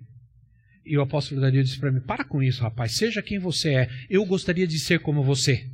[0.85, 3.89] E o apóstolo Daniel disse para mim: Para com isso, rapaz, seja quem você é.
[4.09, 5.67] Eu gostaria de ser como você.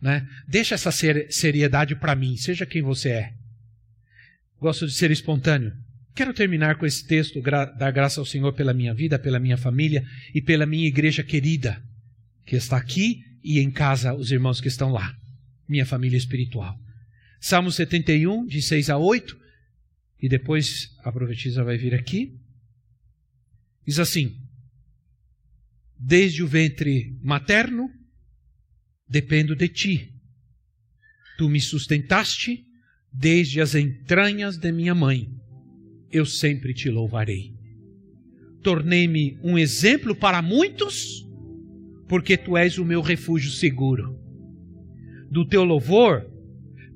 [0.00, 0.26] Né?
[0.48, 3.34] Deixa essa seriedade para mim, seja quem você é.
[4.58, 5.72] Gosto de ser espontâneo.
[6.14, 10.04] Quero terminar com esse texto, dar graça ao Senhor pela minha vida, pela minha família
[10.34, 11.82] e pela minha igreja querida,
[12.44, 15.14] que está aqui e em casa, os irmãos que estão lá,
[15.68, 16.76] minha família espiritual.
[17.40, 19.38] Salmo 71, de 6 a 8,
[20.20, 22.38] e depois a profetisa vai vir aqui.
[23.90, 24.36] Diz assim:
[25.98, 27.90] Desde o ventre materno
[29.08, 30.14] dependo de ti.
[31.36, 32.64] Tu me sustentaste
[33.12, 35.28] desde as entranhas de minha mãe.
[36.08, 37.52] Eu sempre te louvarei.
[38.62, 41.26] Tornei-me um exemplo para muitos,
[42.06, 44.16] porque tu és o meu refúgio seguro.
[45.28, 46.30] Do teu louvor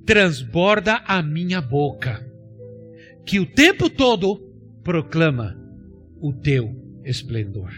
[0.06, 2.24] transborda a minha boca,
[3.26, 4.38] que o tempo todo
[4.84, 5.60] proclama
[6.20, 7.72] o teu esplendor.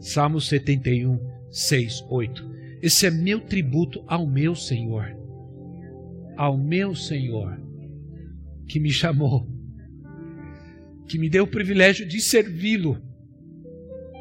[0.00, 1.18] Salmo 71,
[1.50, 2.52] 6, 8.
[2.82, 5.16] Esse é meu tributo ao meu Senhor.
[6.36, 7.60] Ao meu Senhor,
[8.66, 9.48] que me chamou,
[11.06, 13.00] que me deu o privilégio de servi-lo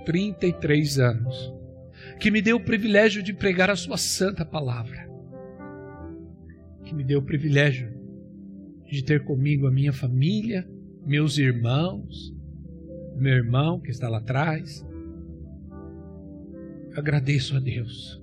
[0.06, 1.54] 33 anos,
[2.20, 5.10] que me deu o privilégio de pregar a Sua santa palavra,
[6.84, 7.92] que me deu o privilégio
[8.86, 10.68] de ter comigo a minha família,
[11.06, 12.36] meus irmãos,
[13.22, 14.86] meu irmão que está lá atrás.
[16.96, 18.22] Agradeço a Deus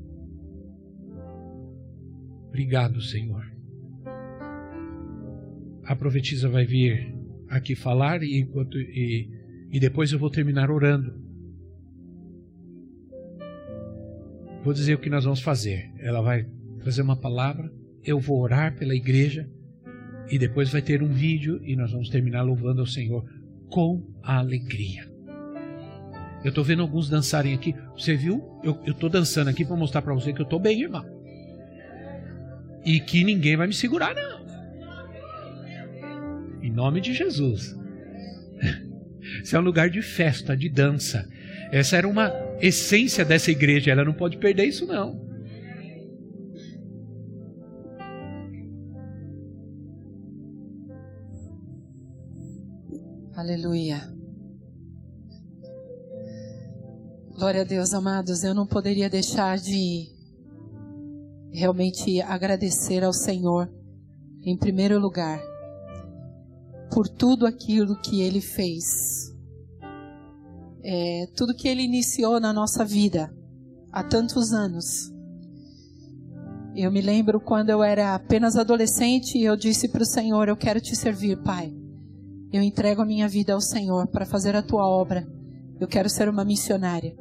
[2.58, 3.46] Obrigado, Senhor.
[5.84, 7.14] A profetisa vai vir
[7.48, 9.30] aqui falar e, enquanto, e,
[9.70, 11.14] e depois eu vou terminar orando.
[14.64, 15.92] Vou dizer o que nós vamos fazer.
[16.00, 16.48] Ela vai
[16.80, 17.72] trazer uma palavra,
[18.02, 19.48] eu vou orar pela igreja
[20.28, 23.24] e depois vai ter um vídeo e nós vamos terminar louvando ao Senhor
[23.68, 25.08] com alegria.
[26.44, 27.74] Eu estou vendo alguns dançarem aqui.
[27.96, 28.60] Você viu?
[28.62, 31.18] Eu estou dançando aqui para mostrar para você que eu estou bem, irmão
[32.88, 34.38] e que ninguém vai me segurar, não.
[36.62, 37.76] Em nome de Jesus.
[39.44, 41.28] Isso é um lugar de festa, de dança.
[41.70, 45.27] Essa era uma essência dessa igreja, ela não pode perder isso, não.
[53.48, 54.02] Aleluia.
[57.34, 58.44] Glória a Deus, amados.
[58.44, 60.06] Eu não poderia deixar de
[61.50, 63.72] realmente agradecer ao Senhor,
[64.44, 65.40] em primeiro lugar,
[66.92, 69.34] por tudo aquilo que Ele fez,
[70.84, 73.34] é, tudo que Ele iniciou na nossa vida
[73.90, 75.10] há tantos anos.
[76.76, 80.56] Eu me lembro quando eu era apenas adolescente e eu disse para o Senhor: Eu
[80.56, 81.87] quero te servir, Pai.
[82.52, 85.26] Eu entrego a minha vida ao Senhor para fazer a tua obra.
[85.78, 87.14] Eu quero ser uma missionária.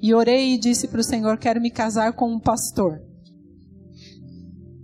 [0.00, 3.02] E orei e disse para o Senhor: Quero me casar com um pastor.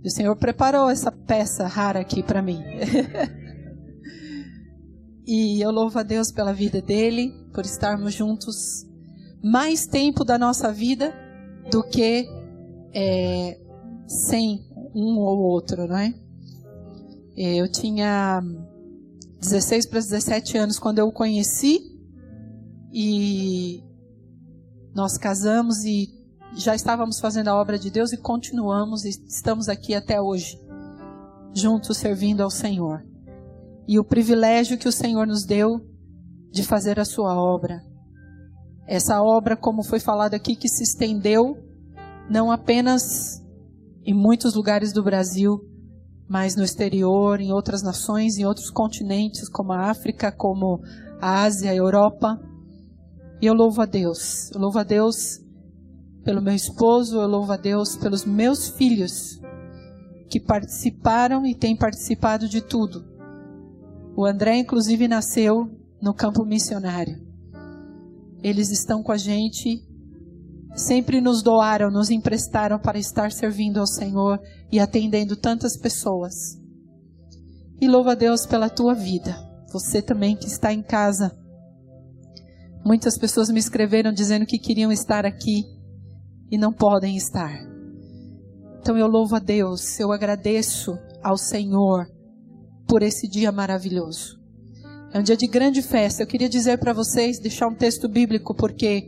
[0.03, 2.61] E o Senhor preparou essa peça rara aqui para mim.
[5.25, 8.85] e eu louvo a Deus pela vida dele, por estarmos juntos
[9.41, 11.13] mais tempo da nossa vida
[11.71, 12.27] do que
[12.93, 13.57] é,
[14.07, 16.13] sem um ou outro, não é?
[17.35, 18.41] Eu tinha
[19.43, 21.81] 16 para 17 anos quando eu o conheci
[22.91, 23.83] e
[24.95, 26.07] nós casamos e
[26.55, 30.57] já estávamos fazendo a obra de Deus e continuamos e estamos aqui até hoje,
[31.53, 33.03] juntos servindo ao Senhor.
[33.87, 35.81] E o privilégio que o Senhor nos deu
[36.49, 37.81] de fazer a sua obra.
[38.87, 41.57] Essa obra, como foi falado aqui, que se estendeu
[42.29, 43.43] não apenas
[44.05, 45.59] em muitos lugares do Brasil,
[46.33, 50.81] mas no exterior, em outras nações, em outros continentes, como a África, como
[51.21, 52.41] a Ásia, a Europa.
[53.39, 54.49] E eu louvo a Deus.
[54.51, 55.39] Eu louvo a Deus
[56.23, 59.39] pelo meu esposo, eu louvo a Deus pelos meus filhos
[60.27, 63.05] que participaram e têm participado de tudo.
[64.17, 65.69] O André, inclusive, nasceu
[66.01, 67.15] no campo missionário.
[68.41, 69.83] Eles estão com a gente,
[70.73, 74.39] sempre nos doaram, nos emprestaram para estar servindo ao Senhor
[74.73, 76.59] e atendendo tantas pessoas.
[77.79, 79.37] E louvo a Deus pela tua vida.
[79.71, 81.31] Você também que está em casa.
[82.83, 85.63] Muitas pessoas me escreveram dizendo que queriam estar aqui
[86.49, 87.53] e não podem estar.
[88.79, 92.07] Então eu louvo a Deus, eu agradeço ao Senhor
[92.87, 94.41] por esse dia maravilhoso.
[95.13, 96.23] É um dia de grande festa.
[96.23, 99.07] Eu queria dizer para vocês, deixar um texto bíblico, porque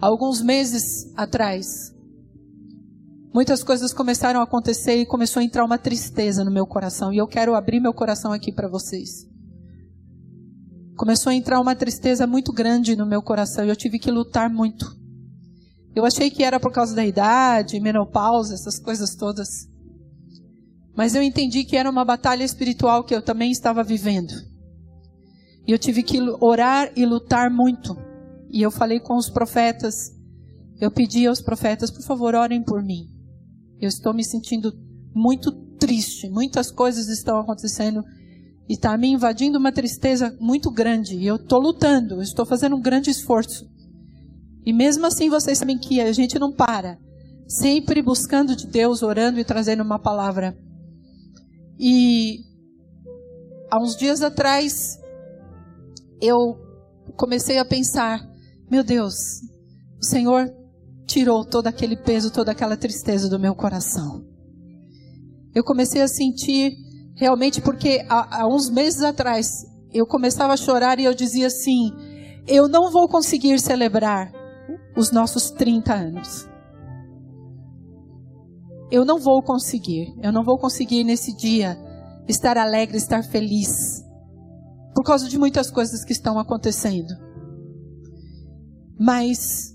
[0.00, 1.91] alguns meses atrás,
[3.32, 7.12] muitas coisas começaram a acontecer e começou a entrar uma tristeza no meu coração.
[7.12, 9.26] E eu quero abrir meu coração aqui para vocês.
[10.96, 14.50] Começou a entrar uma tristeza muito grande no meu coração e eu tive que lutar
[14.50, 15.00] muito.
[15.94, 19.68] Eu achei que era por causa da idade, menopausa, essas coisas todas.
[20.96, 24.32] Mas eu entendi que era uma batalha espiritual que eu também estava vivendo.
[25.66, 27.96] E eu tive que orar e lutar muito.
[28.50, 30.12] E eu falei com os profetas.
[30.80, 33.11] Eu pedi aos profetas, por favor, orem por mim.
[33.82, 34.72] Eu estou me sentindo
[35.12, 36.30] muito triste.
[36.30, 38.04] Muitas coisas estão acontecendo
[38.68, 41.16] e está me invadindo uma tristeza muito grande.
[41.16, 43.68] E eu estou lutando, estou fazendo um grande esforço.
[44.64, 46.96] E mesmo assim vocês sabem que a gente não para.
[47.48, 50.56] Sempre buscando de Deus, orando e trazendo uma palavra.
[51.76, 52.38] E
[53.68, 54.96] há uns dias atrás
[56.20, 56.56] eu
[57.16, 58.20] comecei a pensar,
[58.70, 59.16] meu Deus,
[60.00, 60.61] o Senhor
[61.12, 64.24] tirou todo aquele peso, toda aquela tristeza do meu coração.
[65.54, 66.72] Eu comecei a sentir
[67.14, 71.92] realmente porque há, há uns meses atrás eu começava a chorar e eu dizia assim:
[72.46, 74.32] eu não vou conseguir celebrar
[74.96, 76.48] os nossos 30 anos.
[78.90, 81.78] Eu não vou conseguir, eu não vou conseguir nesse dia
[82.26, 84.02] estar alegre, estar feliz,
[84.94, 87.14] por causa de muitas coisas que estão acontecendo.
[88.98, 89.72] Mas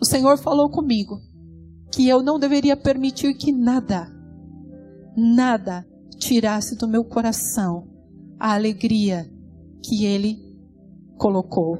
[0.00, 1.20] o Senhor falou comigo
[1.92, 4.12] que eu não deveria permitir que nada,
[5.16, 5.86] nada
[6.18, 7.88] tirasse do meu coração
[8.38, 9.30] a alegria
[9.82, 10.38] que Ele
[11.16, 11.78] colocou.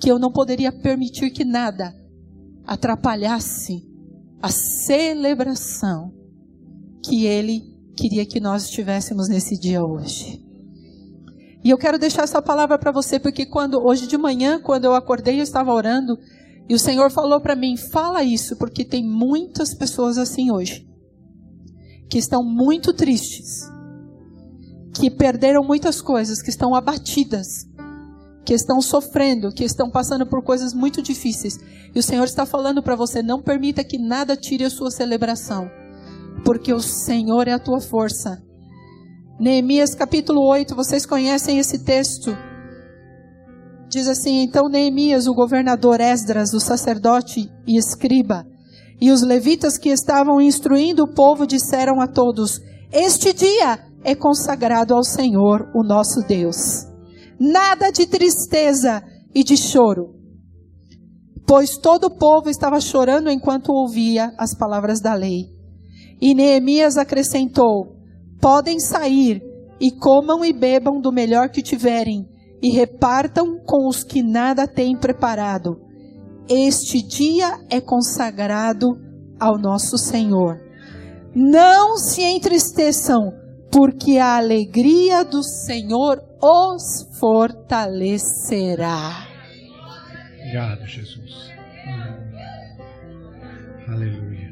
[0.00, 1.94] Que eu não poderia permitir que nada
[2.66, 3.86] atrapalhasse
[4.40, 6.14] a celebração
[7.04, 10.42] que Ele queria que nós estivéssemos nesse dia hoje.
[11.62, 14.94] E eu quero deixar essa palavra para você, porque quando hoje de manhã, quando eu
[14.94, 16.18] acordei, eu estava orando,
[16.70, 20.88] e o Senhor falou para mim: fala isso, porque tem muitas pessoas assim hoje,
[22.08, 23.68] que estão muito tristes,
[24.94, 27.66] que perderam muitas coisas, que estão abatidas,
[28.46, 31.58] que estão sofrendo, que estão passando por coisas muito difíceis.
[31.94, 35.68] E o Senhor está falando para você: não permita que nada tire a sua celebração
[36.44, 38.42] porque o Senhor é a tua força.
[39.38, 42.36] Neemias capítulo 8, vocês conhecem esse texto?
[43.90, 48.46] Diz assim: Então Neemias, o governador Esdras, o sacerdote e escriba,
[49.00, 52.60] e os levitas que estavam instruindo o povo disseram a todos:
[52.92, 56.86] Este dia é consagrado ao Senhor, o nosso Deus.
[57.38, 59.02] Nada de tristeza
[59.34, 60.14] e de choro,
[61.44, 65.46] pois todo o povo estava chorando enquanto ouvia as palavras da lei.
[66.20, 67.96] E Neemias acrescentou:
[68.40, 69.42] Podem sair
[69.80, 72.28] e comam e bebam do melhor que tiverem,
[72.62, 75.80] e repartam com os que nada têm preparado.
[76.48, 78.86] Este dia é consagrado
[79.38, 80.60] ao nosso Senhor.
[81.34, 83.32] Não se entristeçam,
[83.70, 89.26] porque a alegria do Senhor os fortalecerá.
[90.34, 91.50] Obrigado, Jesus.
[93.88, 94.50] Aleluia.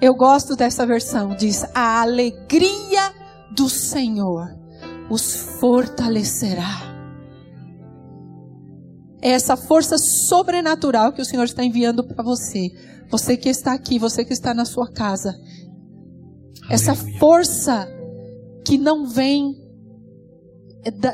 [0.00, 3.12] Eu gosto dessa versão, diz: a alegria
[3.54, 4.61] do Senhor
[5.12, 6.90] os fortalecerá.
[9.20, 12.70] É essa força sobrenatural que o Senhor está enviando para você.
[13.10, 15.30] Você que está aqui, você que está na sua casa.
[15.30, 16.66] Aleluia.
[16.70, 17.86] Essa força
[18.64, 19.54] que não vem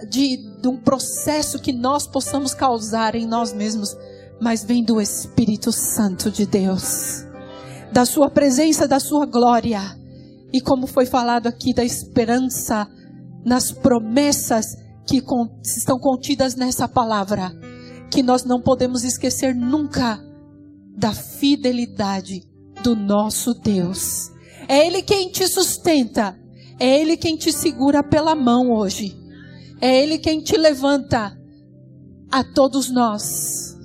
[0.08, 3.94] de, de um processo que nós possamos causar em nós mesmos,
[4.40, 7.26] mas vem do Espírito Santo de Deus
[7.92, 9.80] da sua presença, da sua glória.
[10.52, 12.86] E como foi falado aqui, da esperança
[13.44, 14.76] nas promessas
[15.06, 15.22] que
[15.64, 17.50] estão contidas nessa palavra,
[18.10, 20.22] que nós não podemos esquecer nunca
[20.96, 22.42] da fidelidade
[22.82, 24.30] do nosso Deus.
[24.68, 26.38] É Ele quem te sustenta,
[26.78, 29.16] é Ele quem te segura pela mão hoje,
[29.80, 31.38] é Ele quem te levanta
[32.30, 33.76] a todos nós.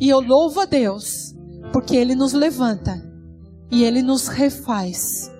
[0.00, 1.34] E eu louvo a Deus
[1.72, 3.02] porque Ele nos levanta
[3.70, 5.30] e Ele nos refaz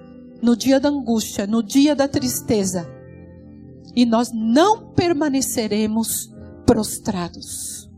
[0.40, 2.88] no dia da angústia, no dia da tristeza.
[3.94, 6.30] E nós não permaneceremos
[6.64, 7.88] prostrados.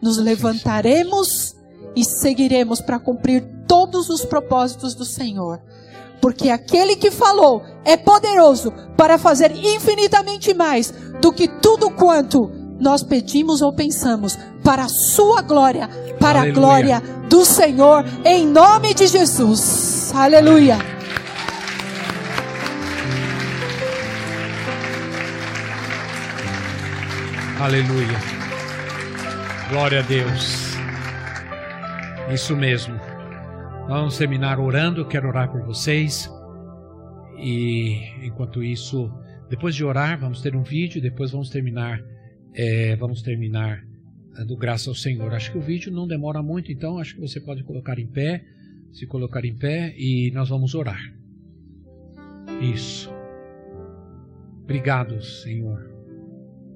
[0.00, 1.56] Nos levantaremos
[1.96, 5.60] e seguiremos para cumprir todos os propósitos do Senhor.
[6.20, 13.02] Porque aquele que falou é poderoso para fazer infinitamente mais do que tudo quanto nós
[13.02, 16.50] pedimos ou pensamos, para a sua glória, para Aleluia.
[16.50, 20.12] a glória do Senhor, em nome de Jesus.
[20.14, 20.93] Aleluia.
[27.64, 28.18] Aleluia.
[29.70, 30.74] Glória a Deus.
[32.30, 32.94] Isso mesmo.
[33.88, 35.08] Vamos terminar orando.
[35.08, 36.30] Quero orar por vocês.
[37.38, 39.10] E enquanto isso,
[39.48, 41.00] depois de orar, vamos ter um vídeo.
[41.00, 42.04] Depois vamos terminar.
[42.52, 43.82] É, vamos terminar
[44.36, 45.32] dando graça ao Senhor.
[45.32, 48.44] Acho que o vídeo não demora muito, então acho que você pode colocar em pé,
[48.92, 51.00] se colocar em pé e nós vamos orar.
[52.60, 53.10] Isso.
[54.64, 55.93] Obrigado, Senhor.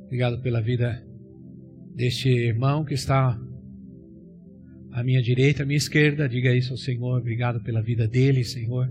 [0.08, 1.00] Obrigado pela vida
[1.94, 3.40] deste irmão que está
[4.90, 6.28] à minha direita, à minha esquerda.
[6.28, 7.20] Diga isso ao Senhor.
[7.20, 8.90] Obrigado pela vida dele, Senhor,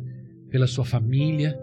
[0.50, 1.60] pela sua família.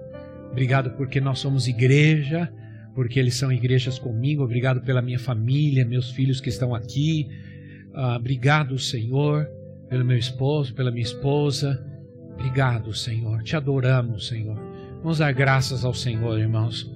[0.51, 2.53] Obrigado porque nós somos igreja
[2.95, 4.43] porque eles são igrejas comigo.
[4.43, 7.29] Obrigado pela minha família, meus filhos que estão aqui.
[7.93, 9.49] Ah, obrigado, Senhor,
[9.89, 11.85] pelo meu esposo, pela minha esposa.
[12.35, 13.43] Obrigado, Senhor.
[13.43, 14.57] Te adoramos, Senhor.
[15.03, 16.91] Vamos dar graças ao Senhor, irmãos.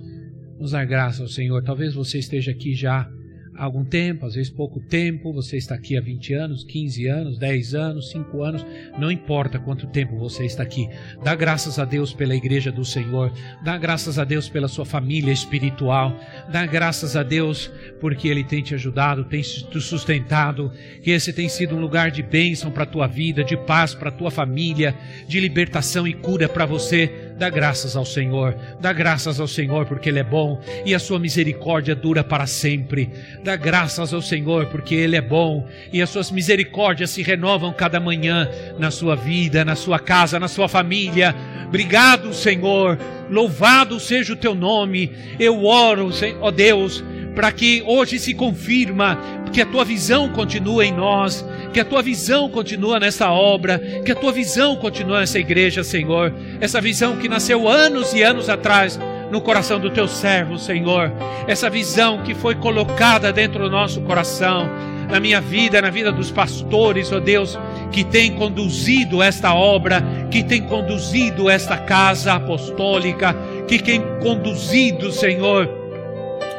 [0.59, 1.63] Vamos dar graças ao Senhor.
[1.63, 3.09] Talvez você esteja aqui já
[3.57, 7.39] há algum tempo, às vezes pouco tempo, você está aqui há 20 anos, 15 anos,
[7.39, 8.67] 10 anos, 5 anos,
[8.99, 10.89] não importa quanto tempo você está aqui.
[11.23, 13.33] Dá graças a Deus pela igreja do Senhor,
[13.63, 16.19] dá graças a Deus pela sua família espiritual,
[16.51, 20.73] dá graças a Deus porque Ele tem te ajudado, tem te sustentado,
[21.05, 24.09] que esse tem sido um lugar de bênção para a tua vida, de paz para
[24.09, 24.93] a tua família,
[25.29, 27.28] de libertação e cura para você.
[27.39, 31.21] Dá graças ao Senhor, dá graças ao Senhor porque Ele é bom e a sua
[31.21, 33.09] misericórdia dura para sempre.
[33.45, 38.01] Dá graças ao Senhor porque Ele é bom e as suas misericórdias se renovam cada
[38.01, 41.33] manhã na sua vida, na sua casa, na sua família.
[41.69, 42.99] Obrigado, Senhor.
[43.31, 45.13] Louvado seja o teu nome.
[45.39, 46.11] Eu oro,
[46.41, 47.05] ó Deus,
[47.37, 49.17] para que hoje se confirma
[49.53, 51.45] que a tua visão continua em nós
[51.79, 56.35] que a tua visão continua nessa obra, que a tua visão continua nessa igreja, Senhor.
[56.61, 58.99] Essa visão que nasceu anos e anos atrás
[59.31, 61.13] no coração do teu servo, Senhor.
[61.47, 64.69] Essa visão que foi colocada dentro do nosso coração,
[65.09, 67.57] na minha vida, na vida dos pastores, ó oh Deus,
[67.93, 70.03] que tem conduzido esta obra,
[70.33, 73.37] que tem conduzido esta casa apostólica,
[73.69, 75.71] que tem conduzido, Senhor,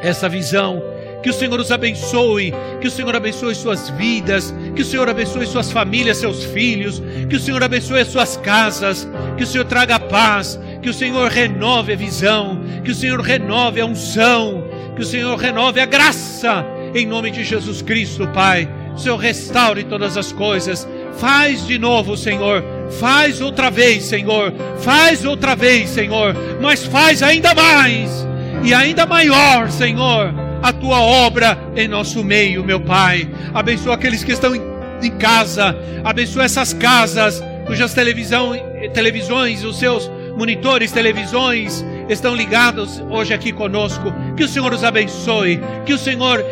[0.02, 0.82] essa visão
[1.22, 5.46] que o Senhor os abençoe, que o Senhor abençoe suas vidas, que o Senhor abençoe
[5.46, 9.08] suas famílias, seus filhos, que o Senhor abençoe as suas casas,
[9.38, 13.82] que o Senhor traga paz, que o Senhor renove a visão, que o Senhor renove
[13.82, 14.64] a unção,
[14.96, 16.66] que o Senhor renove a graça,
[16.96, 18.70] em nome de Jesus Cristo, Pai.
[18.96, 20.88] O Senhor restaure todas as coisas.
[21.18, 22.64] Faz de novo, Senhor.
[23.00, 24.54] Faz outra vez, Senhor.
[24.80, 26.36] Faz outra vez, Senhor.
[26.60, 28.28] Mas faz ainda mais
[28.64, 33.30] e ainda maior, Senhor a tua obra em nosso meio, meu Pai.
[33.54, 38.54] Abençoa aqueles que estão em, casa, abençoa essas casas cujas televisão,
[38.94, 44.12] televisões, os seus monitores, televisões estão ligados hoje aqui conosco.
[44.36, 46.44] Que o Senhor os abençoe, que o Senhor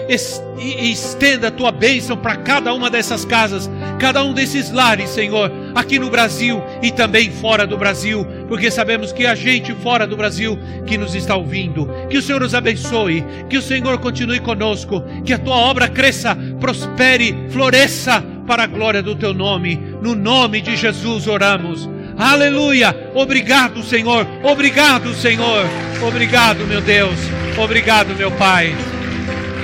[0.59, 5.97] estenda a tua bênção para cada uma dessas casas, cada um desses lares, Senhor, aqui
[5.97, 10.57] no Brasil e também fora do Brasil, porque sabemos que a gente fora do Brasil
[10.85, 11.89] que nos está ouvindo.
[12.09, 16.37] Que o Senhor os abençoe, que o Senhor continue conosco, que a tua obra cresça,
[16.59, 19.75] prospere, floresça para a glória do teu nome.
[20.01, 21.87] No nome de Jesus oramos.
[22.17, 22.95] Aleluia!
[23.13, 24.25] Obrigado, Senhor.
[24.43, 25.65] Obrigado, Senhor.
[26.01, 27.17] Obrigado, meu Deus.
[27.57, 28.75] Obrigado, meu Pai.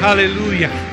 [0.02, 0.93] Aleluia.